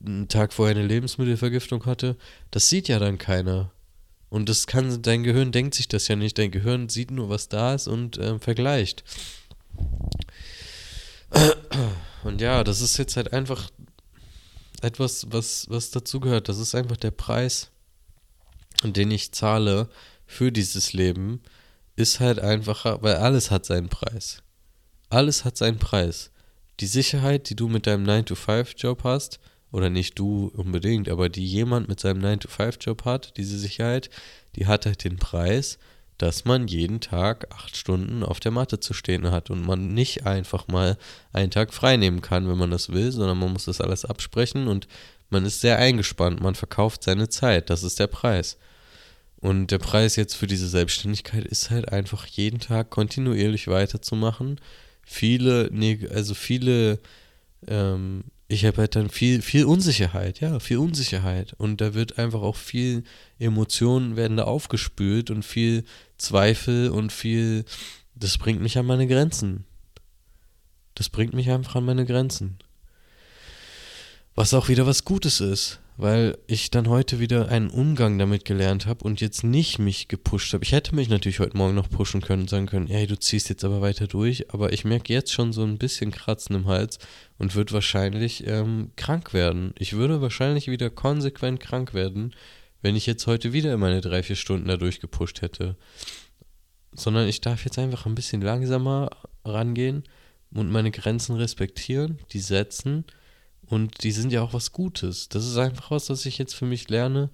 einen 0.05 0.29
Tag 0.29 0.53
vorher 0.53 0.75
eine 0.77 0.87
Lebensmittelvergiftung 0.87 1.87
hatte, 1.87 2.17
das 2.51 2.69
sieht 2.69 2.89
ja 2.89 2.99
dann 2.99 3.19
keiner. 3.19 3.71
Und 4.29 4.49
das 4.49 4.67
kann, 4.67 5.03
dein 5.03 5.23
Gehirn 5.23 5.53
denkt 5.53 5.75
sich 5.75 5.87
das 5.87 6.09
ja 6.09 6.17
nicht. 6.17 6.37
Dein 6.37 6.51
Gehirn 6.51 6.89
sieht 6.89 7.11
nur, 7.11 7.29
was 7.29 7.49
da 7.49 7.75
ist 7.75 7.87
und 7.87 8.19
äh, 8.19 8.39
vergleicht. 8.39 9.05
Und 12.25 12.41
ja, 12.41 12.65
das 12.65 12.81
ist 12.81 12.97
jetzt 12.97 13.17
halt 13.17 13.33
einfach 13.33 13.71
etwas, 14.83 15.27
was, 15.31 15.67
was 15.69 15.91
dazugehört. 15.91 16.49
Das 16.49 16.59
ist 16.59 16.75
einfach 16.75 16.97
der 16.97 17.11
Preis, 17.11 17.71
den 18.83 19.11
ich 19.11 19.33
zahle 19.33 19.89
für 20.27 20.53
dieses 20.53 20.93
Leben, 20.93 21.41
ist 21.95 22.21
halt 22.21 22.41
einfacher, 22.41 23.03
weil 23.03 23.17
alles 23.17 23.51
hat 23.51 23.65
seinen 23.65 23.89
Preis. 23.89 24.43
Alles 25.09 25.45
hat 25.45 25.57
seinen 25.57 25.79
Preis. 25.79 26.31
Die 26.81 26.87
Sicherheit, 26.87 27.49
die 27.49 27.57
du 27.57 27.69
mit 27.69 27.87
deinem 27.87 28.05
9-to-5-Job 28.05 29.05
hast, 29.05 29.41
oder 29.73 29.91
nicht 29.91 30.19
du 30.19 30.49
unbedingt, 30.55 31.09
aber 31.09 31.29
die 31.29 31.47
jemand 31.47 31.89
mit 31.89 32.01
seinem 32.01 32.23
9-to-5-Job 32.23 33.05
hat, 33.05 33.37
diese 33.37 33.59
Sicherheit, 33.59 34.11
die 34.55 34.67
hat 34.67 34.87
halt 34.87 35.05
den 35.05 35.17
Preis 35.17 35.79
dass 36.19 36.45
man 36.45 36.67
jeden 36.69 37.01
Tag 37.01 37.53
acht 37.55 37.77
Stunden 37.77 38.23
auf 38.23 38.41
der 38.41 38.51
Matte 38.53 38.81
zu 38.81 38.95
stehen 38.95 39.31
hat 39.31 39.51
und 39.51 39.67
man 39.67 39.93
nicht 39.95 40.27
einfach 40.27 40.69
mal 40.69 40.97
einen 41.33 41.51
Tag 41.51 41.75
frei 41.75 41.97
nehmen 41.97 42.23
kann, 42.23 42.49
wenn 42.49 42.59
man 42.59 42.71
das 42.71 42.91
will, 42.91 43.13
sondern 43.13 43.39
man 43.39 43.53
muss 43.53 43.67
das 43.67 43.81
alles 43.81 44.05
absprechen 44.05 44.69
und 44.69 44.89
man 45.29 45.45
ist 45.45 45.61
sehr 45.61 45.79
eingespannt, 45.79 46.41
man 46.41 46.55
verkauft 46.55 47.03
seine 47.03 47.29
Zeit, 47.29 47.71
das 47.71 47.83
ist 47.83 47.99
der 47.99 48.07
Preis. 48.07 48.59
Und 49.39 49.71
der 49.71 49.79
Preis 49.79 50.17
jetzt 50.17 50.35
für 50.35 50.47
diese 50.47 50.69
Selbstständigkeit 50.69 51.45
ist 51.45 51.71
halt 51.71 51.93
einfach 51.93 52.27
jeden 52.27 52.59
Tag 52.59 52.91
kontinuierlich 52.91 53.69
weiterzumachen. 53.69 54.61
Viele, 55.05 55.71
also 56.13 56.35
viele 56.35 56.99
ähm, 57.69 58.25
ich 58.49 58.65
habe 58.65 58.79
halt 58.79 58.95
dann 58.95 59.11
viel, 59.11 59.43
viel 59.43 59.65
Unsicherheit, 59.65 60.41
ja, 60.41 60.61
viel 60.61 60.79
Unsicherheit. 60.79 61.55
Und 61.55 61.81
da 61.81 61.95
wird 61.95 62.19
einfach 62.19 62.43
auch 62.43 62.57
viel 62.57 63.03
Emotionen 63.39 64.17
werden 64.17 64.37
da 64.37 64.45
aufgespült 64.45 65.31
und 65.31 65.45
viel 65.45 65.85
Zweifel 66.17 66.91
und 66.91 67.13
viel, 67.13 67.65
das 68.15 68.39
bringt 68.39 68.61
mich 68.61 68.79
an 68.79 68.87
meine 68.87 69.07
Grenzen. 69.09 69.65
Das 70.95 71.09
bringt 71.09 71.35
mich 71.35 71.51
einfach 71.51 71.75
an 71.75 71.85
meine 71.85 72.07
Grenzen. 72.07 72.59
Was 74.35 74.55
auch 74.55 74.69
wieder 74.69 74.87
was 74.87 75.05
Gutes 75.05 75.41
ist 75.41 75.81
weil 75.97 76.37
ich 76.47 76.71
dann 76.71 76.89
heute 76.89 77.21
wieder 77.21 77.49
einen 77.49 77.71
Umgang 77.71 78.19
damit 78.19 78.45
gelernt 78.45 78.87
habe 78.87 79.05
und 79.05 79.21
jetzt 79.23 79.45
nicht 79.45 79.79
mich 79.79 80.09
gepusht 80.09 80.53
habe. 80.53 80.63
Ich 80.63 80.73
hätte 80.73 80.95
mich 80.95 81.09
natürlich 81.09 81.41
heute 81.41 81.57
Morgen 81.57 81.75
noch 81.75 81.89
pushen 81.89 82.21
können 82.21 82.43
und 82.43 82.51
sagen 82.51 82.67
können, 82.67 82.87
hey, 82.87 83.07
du 83.07 83.19
ziehst 83.19 83.49
jetzt 83.49 83.65
aber 83.65 83.81
weiter 83.81 84.07
durch, 84.07 84.53
aber 84.53 84.73
ich 84.73 84.85
merke 84.85 85.13
jetzt 85.13 85.33
schon 85.33 85.55
so 85.55 85.63
ein 85.63 85.79
bisschen 85.79 86.11
Kratzen 86.11 86.55
im 86.55 86.67
Hals 86.67 86.99
und 87.39 87.55
würde 87.55 87.73
wahrscheinlich 87.73 88.47
ähm, 88.47 88.91
krank 88.97 89.33
werden. 89.33 89.73
Ich 89.79 89.95
würde 89.95 90.21
wahrscheinlich 90.21 90.69
wieder 90.69 90.91
konsequent 90.91 91.61
krank 91.61 91.95
werden, 91.95 92.35
wenn 92.83 92.95
ich 92.95 93.07
jetzt 93.07 93.27
heute 93.27 93.55
wieder 93.55 93.75
meine 93.79 94.03
drei, 94.03 94.23
vier 94.23 94.37
Stunden 94.37 94.69
da 94.69 94.77
durchgepusht 94.77 95.41
hätte. 95.41 95.77
Sondern 96.93 97.27
ich 97.27 97.41
darf 97.41 97.65
jetzt 97.65 97.79
einfach 97.79 98.05
ein 98.05 98.15
bisschen 98.15 98.43
langsamer 98.43 99.11
rangehen 99.47 100.05
und 100.53 100.71
meine 100.71 100.91
Grenzen 100.91 101.37
respektieren, 101.37 102.19
die 102.33 102.41
setzen 102.41 103.05
und 103.69 104.03
die 104.05 104.13
sind 104.13 104.33
ja 104.33 104.43
auch 104.43 104.53
was 104.53 104.73
Gutes. 104.73 105.29
Das 105.29 105.47
ist 105.47 105.57
einfach 105.57 105.91
was, 105.91 106.11
was 106.11 106.27
ich 106.27 106.39
jetzt 106.39 106.55
für 106.55 106.67
mich 106.67 106.89
lerne, 106.89 107.31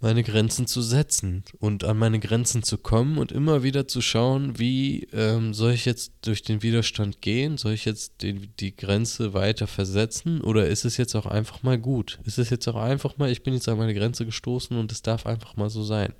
meine 0.00 0.22
Grenzen 0.22 0.66
zu 0.66 0.80
setzen 0.80 1.44
und 1.58 1.84
an 1.84 1.98
meine 1.98 2.20
Grenzen 2.20 2.62
zu 2.62 2.78
kommen 2.78 3.18
und 3.18 3.32
immer 3.32 3.62
wieder 3.62 3.86
zu 3.86 4.00
schauen, 4.00 4.58
wie 4.58 5.06
ähm, 5.12 5.52
soll 5.52 5.72
ich 5.72 5.84
jetzt 5.84 6.12
durch 6.22 6.42
den 6.42 6.62
Widerstand 6.62 7.20
gehen? 7.20 7.58
Soll 7.58 7.74
ich 7.74 7.84
jetzt 7.84 8.22
die, 8.22 8.48
die 8.48 8.74
Grenze 8.74 9.34
weiter 9.34 9.66
versetzen? 9.66 10.40
Oder 10.40 10.68
ist 10.68 10.86
es 10.86 10.96
jetzt 10.96 11.14
auch 11.14 11.26
einfach 11.26 11.62
mal 11.62 11.78
gut? 11.78 12.18
Ist 12.24 12.38
es 12.38 12.48
jetzt 12.48 12.66
auch 12.66 12.76
einfach 12.76 13.18
mal, 13.18 13.30
ich 13.30 13.42
bin 13.42 13.52
jetzt 13.52 13.68
an 13.68 13.76
meine 13.76 13.94
Grenze 13.94 14.24
gestoßen 14.24 14.76
und 14.78 14.90
es 14.90 15.02
darf 15.02 15.26
einfach 15.26 15.56
mal 15.56 15.68
so 15.68 15.84
sein? 15.84 16.14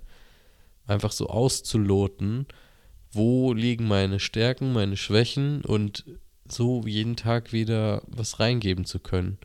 Einfach 0.86 1.12
so 1.12 1.28
auszuloten, 1.28 2.46
wo 3.12 3.54
liegen 3.54 3.88
meine 3.88 4.20
Stärken, 4.20 4.74
meine 4.74 4.98
Schwächen 4.98 5.62
und 5.64 6.04
so 6.52 6.82
jeden 6.86 7.16
Tag 7.16 7.52
wieder 7.52 8.02
was 8.06 8.40
reingeben 8.40 8.84
zu 8.84 8.98
können. 8.98 9.38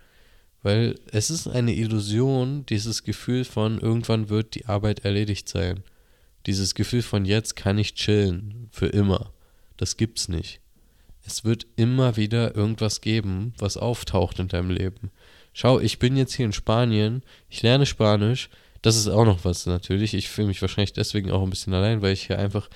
Weil 0.64 0.96
es 1.12 1.30
ist 1.30 1.48
eine 1.48 1.76
Illusion, 1.76 2.66
dieses 2.66 3.04
Gefühl 3.04 3.46
von 3.46 3.80
irgendwann 3.80 4.30
wird 4.30 4.56
die 4.56 4.66
Arbeit 4.66 5.06
erledigt 5.06 5.48
sein. 5.48 5.84
Dieses 6.46 6.76
Gefühl 6.76 7.02
von 7.02 7.26
jetzt 7.26 7.56
kann 7.56 7.78
ich 7.78 7.96
chillen 7.96 8.68
für 8.72 8.88
immer. 8.88 9.32
Das 9.78 9.98
gibt's 9.98 10.28
nicht. 10.28 10.60
Es 11.26 11.44
wird 11.44 11.66
immer 11.76 12.18
wieder 12.18 12.56
irgendwas 12.56 13.02
geben, 13.02 13.54
was 13.58 13.78
auftaucht 13.78 14.40
in 14.40 14.48
deinem 14.48 14.70
Leben. 14.70 15.12
Schau, 15.54 15.80
ich 15.80 16.00
bin 16.00 16.18
jetzt 16.18 16.34
hier 16.34 16.46
in 16.46 16.54
Spanien, 16.54 17.24
ich 17.50 17.62
lerne 17.64 17.86
Spanisch, 17.86 18.50
das 18.82 18.98
ist 18.98 19.08
auch 19.08 19.26
noch 19.26 19.46
was 19.46 19.66
natürlich. 19.66 20.14
Ich 20.14 20.30
fühle 20.30 20.48
mich 20.48 20.62
wahrscheinlich 20.62 20.94
deswegen 20.94 21.32
auch 21.32 21.42
ein 21.42 21.50
bisschen 21.50 21.74
allein, 21.74 22.02
weil 22.02 22.14
ich 22.14 22.28
hier 22.28 22.38
einfach 22.38 22.70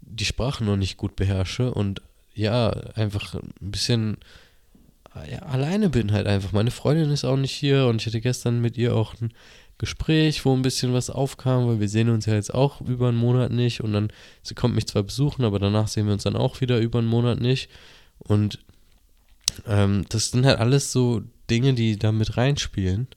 die 0.00 0.24
Sprache 0.24 0.64
noch 0.64 0.76
nicht 0.76 0.96
gut 0.96 1.16
beherrsche 1.16 1.72
und 1.72 2.00
ja, 2.34 2.70
einfach 2.94 3.34
ein 3.34 3.52
bisschen 3.60 4.18
ja, 5.30 5.38
alleine 5.40 5.90
bin 5.90 6.12
halt 6.12 6.26
einfach. 6.26 6.52
Meine 6.52 6.70
Freundin 6.70 7.10
ist 7.10 7.24
auch 7.24 7.36
nicht 7.36 7.52
hier 7.52 7.86
und 7.86 8.00
ich 8.00 8.06
hatte 8.06 8.20
gestern 8.20 8.60
mit 8.60 8.76
ihr 8.76 8.94
auch 8.94 9.14
ein 9.20 9.32
Gespräch, 9.78 10.44
wo 10.44 10.52
ein 10.54 10.62
bisschen 10.62 10.92
was 10.92 11.10
aufkam, 11.10 11.66
weil 11.66 11.80
wir 11.80 11.88
sehen 11.88 12.08
uns 12.08 12.26
ja 12.26 12.34
jetzt 12.34 12.52
auch 12.52 12.80
über 12.80 13.08
einen 13.08 13.16
Monat 13.16 13.50
nicht 13.52 13.80
und 13.80 13.92
dann, 13.92 14.12
sie 14.42 14.54
kommt 14.54 14.74
mich 14.74 14.86
zwar 14.86 15.02
besuchen, 15.02 15.44
aber 15.44 15.58
danach 15.58 15.88
sehen 15.88 16.06
wir 16.06 16.12
uns 16.12 16.24
dann 16.24 16.36
auch 16.36 16.60
wieder 16.60 16.78
über 16.78 16.98
einen 16.98 17.08
Monat 17.08 17.40
nicht 17.40 17.70
und 18.18 18.58
ähm, 19.66 20.04
das 20.08 20.30
sind 20.30 20.46
halt 20.46 20.58
alles 20.58 20.92
so 20.92 21.22
Dinge, 21.50 21.74
die 21.74 21.98
da 21.98 22.12
mit 22.12 22.36
reinspielen. 22.36 23.08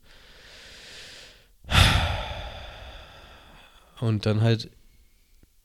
Und 4.00 4.26
dann 4.26 4.42
halt 4.42 4.70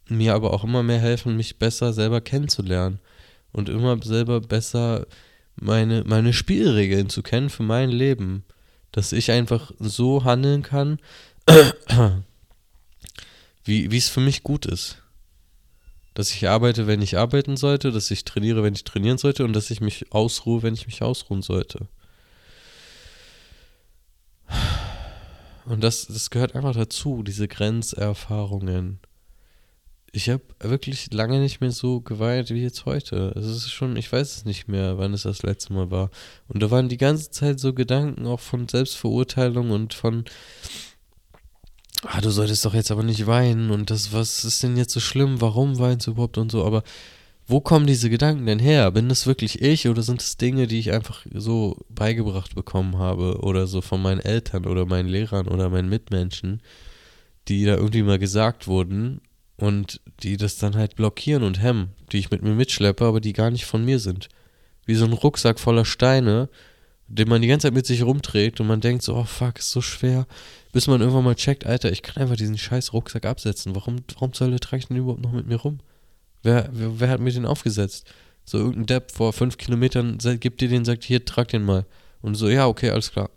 mir 0.07 0.33
aber 0.33 0.53
auch 0.53 0.63
immer 0.63 0.81
mehr 0.81 0.99
helfen, 0.99 1.37
mich 1.37 1.59
besser 1.59 1.93
selber 1.93 2.19
kennenzulernen 2.19 2.99
und 3.53 3.69
immer 3.69 3.97
selber 4.03 4.41
besser 4.41 5.07
meine, 5.55 6.03
meine 6.05 6.33
Spielregeln 6.33 7.09
zu 7.09 7.21
kennen 7.21 7.49
für 7.49 7.63
mein 7.63 7.89
Leben. 7.89 8.43
Dass 8.91 9.11
ich 9.11 9.31
einfach 9.31 9.71
so 9.79 10.23
handeln 10.23 10.61
kann, 10.61 10.99
wie 13.63 13.97
es 13.97 14.09
für 14.09 14.19
mich 14.19 14.43
gut 14.43 14.65
ist. 14.65 14.97
Dass 16.13 16.31
ich 16.31 16.47
arbeite, 16.47 16.85
wenn 16.85 17.01
ich 17.01 17.17
arbeiten 17.17 17.57
sollte, 17.57 17.91
dass 17.91 18.11
ich 18.11 18.23
trainiere, 18.23 18.61
wenn 18.61 18.75
ich 18.75 18.83
trainieren 18.83 19.17
sollte 19.17 19.45
und 19.45 19.53
dass 19.53 19.71
ich 19.71 19.81
mich 19.81 20.11
ausruhe, 20.11 20.61
wenn 20.61 20.75
ich 20.75 20.85
mich 20.85 21.01
ausruhen 21.01 21.41
sollte. 21.41 21.87
Und 25.65 25.83
das, 25.83 26.05
das 26.05 26.29
gehört 26.29 26.55
einfach 26.55 26.73
dazu, 26.73 27.23
diese 27.23 27.47
Grenzerfahrungen 27.47 28.99
ich 30.15 30.29
habe 30.29 30.43
wirklich 30.59 31.11
lange 31.11 31.39
nicht 31.39 31.59
mehr 31.59 31.71
so 31.71 31.99
geweint 31.99 32.51
wie 32.51 32.61
jetzt 32.61 32.85
heute. 32.85 33.33
Es 33.35 33.47
ist 33.47 33.71
schon, 33.71 33.97
ich 33.97 34.11
weiß 34.11 34.37
es 34.37 34.45
nicht 34.45 34.67
mehr, 34.67 34.99
wann 34.99 35.11
es 35.13 35.23
das 35.23 35.41
letzte 35.41 35.73
Mal 35.73 35.89
war. 35.89 36.11
Und 36.47 36.61
da 36.61 36.69
waren 36.69 36.87
die 36.87 36.97
ganze 36.97 37.31
Zeit 37.31 37.59
so 37.59 37.73
Gedanken 37.73 38.27
auch 38.27 38.39
von 38.39 38.67
Selbstverurteilung 38.67 39.71
und 39.71 39.95
von, 39.95 40.25
ah, 42.03 42.21
du 42.21 42.29
solltest 42.29 42.63
doch 42.63 42.75
jetzt 42.75 42.91
aber 42.91 43.01
nicht 43.01 43.25
weinen 43.25 43.71
und 43.71 43.89
das, 43.89 44.13
was 44.13 44.45
ist 44.45 44.61
denn 44.61 44.77
jetzt 44.77 44.93
so 44.93 44.99
schlimm? 44.99 45.41
Warum 45.41 45.79
weinst 45.79 46.05
du 46.05 46.11
überhaupt 46.11 46.37
und 46.37 46.51
so? 46.51 46.63
Aber 46.63 46.83
wo 47.47 47.59
kommen 47.59 47.87
diese 47.87 48.11
Gedanken 48.11 48.45
denn 48.45 48.59
her? 48.59 48.91
Bin 48.91 49.09
das 49.09 49.25
wirklich 49.25 49.63
ich 49.63 49.87
oder 49.87 50.03
sind 50.03 50.21
es 50.21 50.37
Dinge, 50.37 50.67
die 50.67 50.79
ich 50.79 50.91
einfach 50.91 51.25
so 51.33 51.83
beigebracht 51.89 52.53
bekommen 52.53 52.99
habe 52.99 53.39
oder 53.39 53.65
so 53.65 53.81
von 53.81 53.99
meinen 54.03 54.19
Eltern 54.21 54.67
oder 54.67 54.85
meinen 54.85 55.09
Lehrern 55.09 55.47
oder 55.47 55.69
meinen 55.69 55.89
Mitmenschen, 55.89 56.61
die 57.47 57.65
da 57.65 57.75
irgendwie 57.77 58.03
mal 58.03 58.19
gesagt 58.19 58.67
wurden 58.67 59.19
und 59.57 60.01
die 60.21 60.37
das 60.37 60.57
dann 60.57 60.75
halt 60.75 60.95
blockieren 60.95 61.43
und 61.43 61.61
hemmen, 61.61 61.91
die 62.11 62.17
ich 62.17 62.31
mit 62.31 62.41
mir 62.41 62.53
mitschleppe, 62.53 63.05
aber 63.05 63.21
die 63.21 63.33
gar 63.33 63.51
nicht 63.51 63.65
von 63.65 63.85
mir 63.85 63.99
sind. 63.99 64.29
Wie 64.85 64.95
so 64.95 65.05
ein 65.05 65.13
Rucksack 65.13 65.59
voller 65.59 65.85
Steine, 65.85 66.49
den 67.07 67.29
man 67.29 67.41
die 67.41 67.47
ganze 67.47 67.67
Zeit 67.67 67.73
mit 67.73 67.85
sich 67.85 68.03
rumträgt 68.03 68.59
und 68.59 68.67
man 68.67 68.81
denkt 68.81 69.03
so, 69.03 69.15
oh 69.15 69.23
fuck, 69.23 69.59
ist 69.59 69.71
so 69.71 69.81
schwer, 69.81 70.25
bis 70.71 70.87
man 70.87 71.01
irgendwann 71.01 71.23
mal 71.23 71.35
checkt, 71.35 71.65
Alter, 71.65 71.91
ich 71.91 72.01
kann 72.01 72.21
einfach 72.21 72.35
diesen 72.35 72.57
scheiß 72.57 72.93
Rucksack 72.93 73.25
absetzen. 73.25 73.75
Warum, 73.75 73.97
warum 74.13 74.33
soll 74.33 74.49
der 74.49 74.59
trage 74.59 74.79
ich 74.79 74.87
den 74.87 74.97
überhaupt 74.97 75.21
noch 75.21 75.31
mit 75.31 75.47
mir 75.47 75.57
rum? 75.57 75.79
Wer, 76.41 76.69
wer, 76.71 76.99
wer 76.99 77.09
hat 77.09 77.21
mir 77.21 77.31
den 77.31 77.45
aufgesetzt? 77.45 78.11
So 78.45 78.57
irgendein 78.57 78.87
Depp 78.87 79.11
vor 79.11 79.31
fünf 79.31 79.57
Kilometern 79.57 80.17
gibt 80.39 80.61
dir 80.61 80.67
den, 80.67 80.83
sagt, 80.83 81.03
hier, 81.03 81.23
trag 81.23 81.47
den 81.47 81.63
mal. 81.63 81.85
Und 82.21 82.35
so, 82.35 82.49
ja, 82.49 82.67
okay, 82.67 82.89
alles 82.89 83.11
klar. 83.11 83.29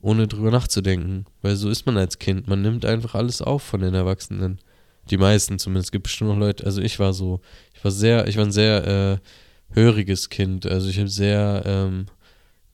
Ohne 0.00 0.28
drüber 0.28 0.50
nachzudenken. 0.50 1.26
Weil 1.42 1.56
so 1.56 1.68
ist 1.68 1.86
man 1.86 1.96
als 1.96 2.18
Kind. 2.18 2.46
Man 2.46 2.62
nimmt 2.62 2.84
einfach 2.84 3.14
alles 3.14 3.42
auf 3.42 3.62
von 3.62 3.80
den 3.80 3.94
Erwachsenen. 3.94 4.60
Die 5.10 5.16
meisten 5.16 5.58
zumindest. 5.58 5.88
Es 5.88 5.92
gibt 5.92 6.04
bestimmt 6.04 6.30
noch 6.30 6.38
Leute, 6.38 6.64
also 6.64 6.80
ich 6.80 6.98
war 6.98 7.12
so, 7.12 7.40
ich 7.74 7.84
war 7.84 7.90
sehr, 7.90 8.28
ich 8.28 8.36
war 8.36 8.44
ein 8.44 8.52
sehr 8.52 8.86
äh, 8.86 9.74
höriges 9.74 10.28
Kind. 10.30 10.66
Also 10.66 10.88
ich 10.88 10.98
habe 10.98 11.08
sehr 11.08 11.62
ähm, 11.66 12.06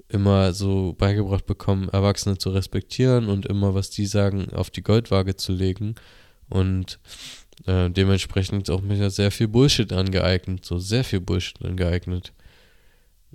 immer 0.09 0.53
so 0.53 0.95
beigebracht 0.99 1.47
bekommen, 1.47 1.89
Erwachsene 1.89 2.39
zu 2.39 2.51
respektieren 2.51 3.29
und 3.29 3.47
immer, 3.47 3.75
was 3.75 3.91
die 3.91 4.07
sagen, 4.07 4.51
auf 4.53 4.71
die 4.71 4.83
Goldwaage 4.83 5.37
zu 5.37 5.53
legen. 5.53 5.95
Und 6.49 6.99
äh, 7.67 7.91
dementsprechend 7.91 8.71
auch 8.71 8.83
mir 8.83 9.11
sehr 9.11 9.31
viel 9.31 9.49
Bullshit 9.49 9.93
angeeignet, 9.93 10.65
so 10.65 10.79
sehr 10.79 11.05
viel 11.05 11.21
Bullshit 11.21 11.65
angeeignet. 11.65 12.33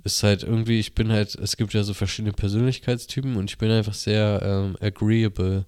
Ist 0.04 0.22
halt 0.22 0.42
irgendwie, 0.42 0.80
ich 0.80 0.94
bin 0.94 1.12
halt, 1.12 1.34
es 1.34 1.56
gibt 1.56 1.74
ja 1.74 1.82
so 1.82 1.94
verschiedene 1.94 2.32
Persönlichkeitstypen 2.32 3.36
und 3.36 3.50
ich 3.50 3.58
bin 3.58 3.70
einfach 3.70 3.94
sehr 3.94 4.40
ähm, 4.42 4.76
agreeable. 4.80 5.66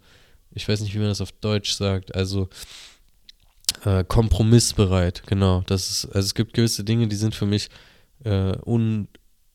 Ich 0.53 0.69
weiß 0.69 0.81
nicht, 0.81 0.95
wie 0.95 0.99
man 0.99 1.09
das 1.09 1.21
auf 1.21 1.33
Deutsch 1.33 1.73
sagt. 1.73 2.15
Also 2.15 2.49
äh, 3.85 4.05
kompromissbereit, 4.05 5.23
genau. 5.27 5.63
Das 5.67 5.91
ist, 5.91 6.07
also 6.07 6.27
es 6.27 6.35
gibt 6.35 6.55
gewisse 6.55 6.85
Dinge, 6.85 7.07
die 7.07 7.17
sind 7.17 7.35
für 7.35 7.47
mich 7.47 7.69
äh, 8.25 8.57
un, 8.65 9.09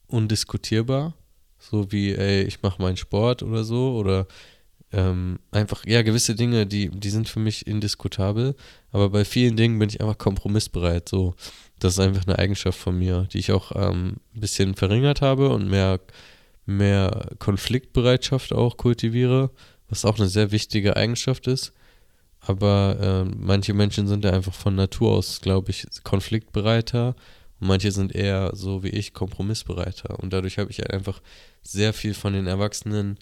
undiskutierbar. 0.07 1.13
So 1.57 1.91
wie, 1.91 2.13
ey, 2.13 2.43
ich 2.43 2.61
mache 2.61 2.81
meinen 2.81 2.97
Sport 2.97 3.43
oder 3.43 3.63
so. 3.63 3.95
Oder 3.95 4.27
ähm, 4.91 5.39
einfach, 5.51 5.85
ja, 5.85 6.01
gewisse 6.03 6.35
Dinge, 6.35 6.65
die, 6.65 6.89
die 6.89 7.09
sind 7.09 7.27
für 7.27 7.39
mich 7.39 7.67
indiskutabel. 7.67 8.55
Aber 8.91 9.09
bei 9.09 9.25
vielen 9.25 9.57
Dingen 9.57 9.79
bin 9.79 9.89
ich 9.89 9.99
einfach 9.99 10.17
kompromissbereit. 10.17 11.09
So, 11.09 11.35
das 11.79 11.93
ist 11.93 11.99
einfach 11.99 12.27
eine 12.27 12.39
Eigenschaft 12.39 12.79
von 12.79 12.97
mir, 12.97 13.27
die 13.33 13.39
ich 13.39 13.51
auch 13.51 13.71
ähm, 13.75 14.17
ein 14.35 14.39
bisschen 14.39 14.75
verringert 14.75 15.21
habe 15.21 15.49
und 15.49 15.69
mehr, 15.69 15.99
mehr 16.65 17.29
Konfliktbereitschaft 17.39 18.53
auch 18.53 18.77
kultiviere, 18.77 19.49
was 19.89 20.05
auch 20.05 20.19
eine 20.19 20.27
sehr 20.27 20.51
wichtige 20.51 20.95
Eigenschaft 20.95 21.47
ist. 21.47 21.73
Aber 22.41 22.97
äh, 22.99 23.35
manche 23.37 23.73
Menschen 23.73 24.07
sind 24.07 24.23
ja 24.23 24.31
einfach 24.31 24.53
von 24.53 24.75
Natur 24.75 25.11
aus, 25.11 25.41
glaube 25.41 25.71
ich, 25.71 25.85
konfliktbereiter. 26.03 27.15
Und 27.59 27.67
manche 27.67 27.91
sind 27.91 28.15
eher 28.15 28.51
so 28.53 28.83
wie 28.83 28.89
ich 28.89 29.13
kompromissbereiter. 29.13 30.19
Und 30.19 30.31
dadurch 30.31 30.57
habe 30.57 30.71
ich 30.71 30.79
halt 30.79 30.91
einfach 30.91 31.21
sehr 31.61 31.93
viel 31.93 32.13
von 32.13 32.33
den 32.33 32.47
Erwachsenen 32.47 33.19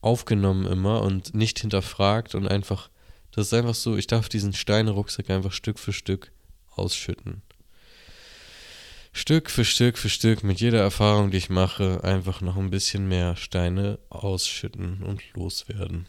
aufgenommen 0.00 0.66
immer 0.66 1.02
und 1.02 1.34
nicht 1.34 1.58
hinterfragt 1.58 2.34
und 2.34 2.46
einfach, 2.46 2.90
das 3.32 3.46
ist 3.46 3.54
einfach 3.54 3.74
so, 3.74 3.96
ich 3.96 4.06
darf 4.06 4.28
diesen 4.28 4.52
Steinerucksack 4.52 5.30
einfach 5.30 5.52
Stück 5.52 5.78
für 5.78 5.92
Stück 5.92 6.30
ausschütten. 6.76 7.42
Stück 9.12 9.50
für 9.50 9.64
Stück 9.64 9.98
für 9.98 10.10
Stück 10.10 10.44
mit 10.44 10.60
jeder 10.60 10.80
Erfahrung, 10.80 11.30
die 11.30 11.38
ich 11.38 11.50
mache, 11.50 12.04
einfach 12.04 12.40
noch 12.40 12.56
ein 12.56 12.70
bisschen 12.70 13.08
mehr 13.08 13.34
Steine 13.34 13.98
ausschütten 14.10 15.02
und 15.02 15.22
loswerden. 15.34 16.06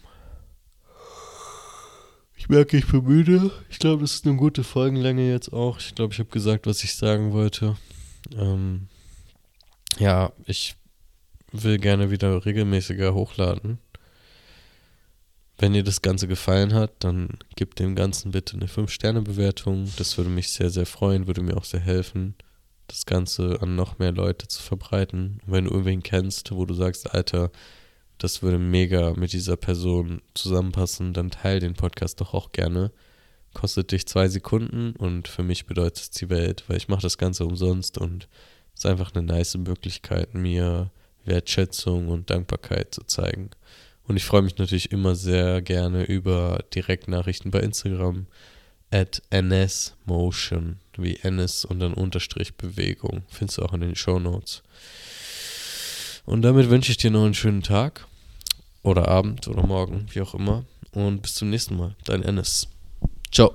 Ich 2.39 2.47
merke, 2.47 2.77
ich 2.77 2.87
bin 2.87 3.03
müde. 3.03 3.51
Ich 3.69 3.79
glaube, 3.79 4.01
das 4.01 4.13
ist 4.13 4.25
eine 4.25 4.37
gute 4.37 4.63
Folgenlänge 4.63 5.29
jetzt 5.29 5.51
auch. 5.51 5.77
Ich 5.77 5.93
glaube, 5.93 6.13
ich 6.13 6.19
habe 6.19 6.29
gesagt, 6.29 6.65
was 6.65 6.83
ich 6.85 6.95
sagen 6.95 7.33
wollte. 7.33 7.75
Ähm, 8.35 8.87
ja, 9.99 10.31
ich 10.45 10.75
will 11.51 11.77
gerne 11.77 12.11
wieder 12.11 12.45
regelmäßiger 12.45 13.13
hochladen. 13.13 13.77
Wenn 15.57 15.73
dir 15.73 15.83
das 15.83 16.01
Ganze 16.01 16.29
gefallen 16.29 16.73
hat, 16.73 16.93
dann 16.99 17.37
gib 17.57 17.75
dem 17.75 17.93
Ganzen 17.93 18.31
bitte 18.31 18.55
eine 18.55 18.67
5-Sterne-Bewertung. 18.67 19.91
Das 19.97 20.17
würde 20.17 20.29
mich 20.29 20.49
sehr, 20.49 20.69
sehr 20.69 20.85
freuen, 20.85 21.27
würde 21.27 21.41
mir 21.41 21.57
auch 21.57 21.65
sehr 21.65 21.81
helfen, 21.81 22.35
das 22.87 23.05
Ganze 23.05 23.61
an 23.61 23.75
noch 23.75 23.99
mehr 23.99 24.13
Leute 24.13 24.47
zu 24.47 24.63
verbreiten. 24.63 25.41
Wenn 25.45 25.65
du 25.65 25.71
irgendwen 25.71 26.03
kennst, 26.03 26.51
wo 26.53 26.65
du 26.65 26.73
sagst, 26.73 27.13
Alter, 27.13 27.51
das 28.19 28.43
würde 28.43 28.59
mega 28.59 29.13
mit 29.13 29.33
dieser 29.33 29.57
Person 29.57 30.21
zusammenpassen, 30.33 31.13
dann 31.13 31.31
teile 31.31 31.61
den 31.61 31.73
Podcast 31.73 32.21
doch 32.21 32.33
auch 32.33 32.51
gerne. 32.51 32.91
Kostet 33.53 33.91
dich 33.91 34.05
zwei 34.05 34.27
Sekunden 34.27 34.91
und 34.91 35.27
für 35.27 35.41
mich 35.41 35.65
bedeutet 35.65 36.03
es 36.03 36.11
die 36.11 36.29
Welt, 36.29 36.65
weil 36.67 36.77
ich 36.77 36.87
mache 36.87 37.01
das 37.01 37.17
Ganze 37.17 37.45
umsonst 37.45 37.97
und 37.97 38.27
es 38.75 38.81
ist 38.81 38.85
einfach 38.85 39.15
eine 39.15 39.25
nice 39.25 39.57
Möglichkeit, 39.57 40.35
mir 40.35 40.91
Wertschätzung 41.25 42.09
und 42.09 42.29
Dankbarkeit 42.29 42.93
zu 42.93 43.03
zeigen. 43.03 43.49
Und 44.03 44.17
ich 44.17 44.25
freue 44.25 44.41
mich 44.41 44.57
natürlich 44.57 44.91
immer 44.91 45.15
sehr 45.15 45.61
gerne 45.61 46.03
über 46.03 46.63
Direktnachrichten 46.73 47.51
bei 47.51 47.59
Instagram 47.59 48.27
at 48.91 49.21
nsmotion, 49.31 50.77
wie 50.97 51.19
ns 51.23 51.63
und 51.63 51.79
dann 51.79 51.93
Unterstrich 51.93 52.55
Bewegung. 52.55 53.23
Findest 53.29 53.59
du 53.59 53.63
auch 53.63 53.73
in 53.73 53.81
den 53.81 53.95
Show 53.95 54.19
Notes. 54.19 54.63
Und 56.25 56.41
damit 56.41 56.69
wünsche 56.69 56.91
ich 56.91 56.97
dir 56.97 57.11
noch 57.11 57.23
einen 57.23 57.33
schönen 57.33 57.63
Tag 57.63 58.08
oder 58.83 59.07
Abend 59.07 59.47
oder 59.47 59.65
Morgen, 59.65 60.05
wie 60.11 60.21
auch 60.21 60.33
immer. 60.33 60.65
Und 60.93 61.21
bis 61.21 61.35
zum 61.35 61.49
nächsten 61.49 61.77
Mal. 61.77 61.95
Dein 62.05 62.23
Ennis. 62.23 62.67
Ciao. 63.31 63.53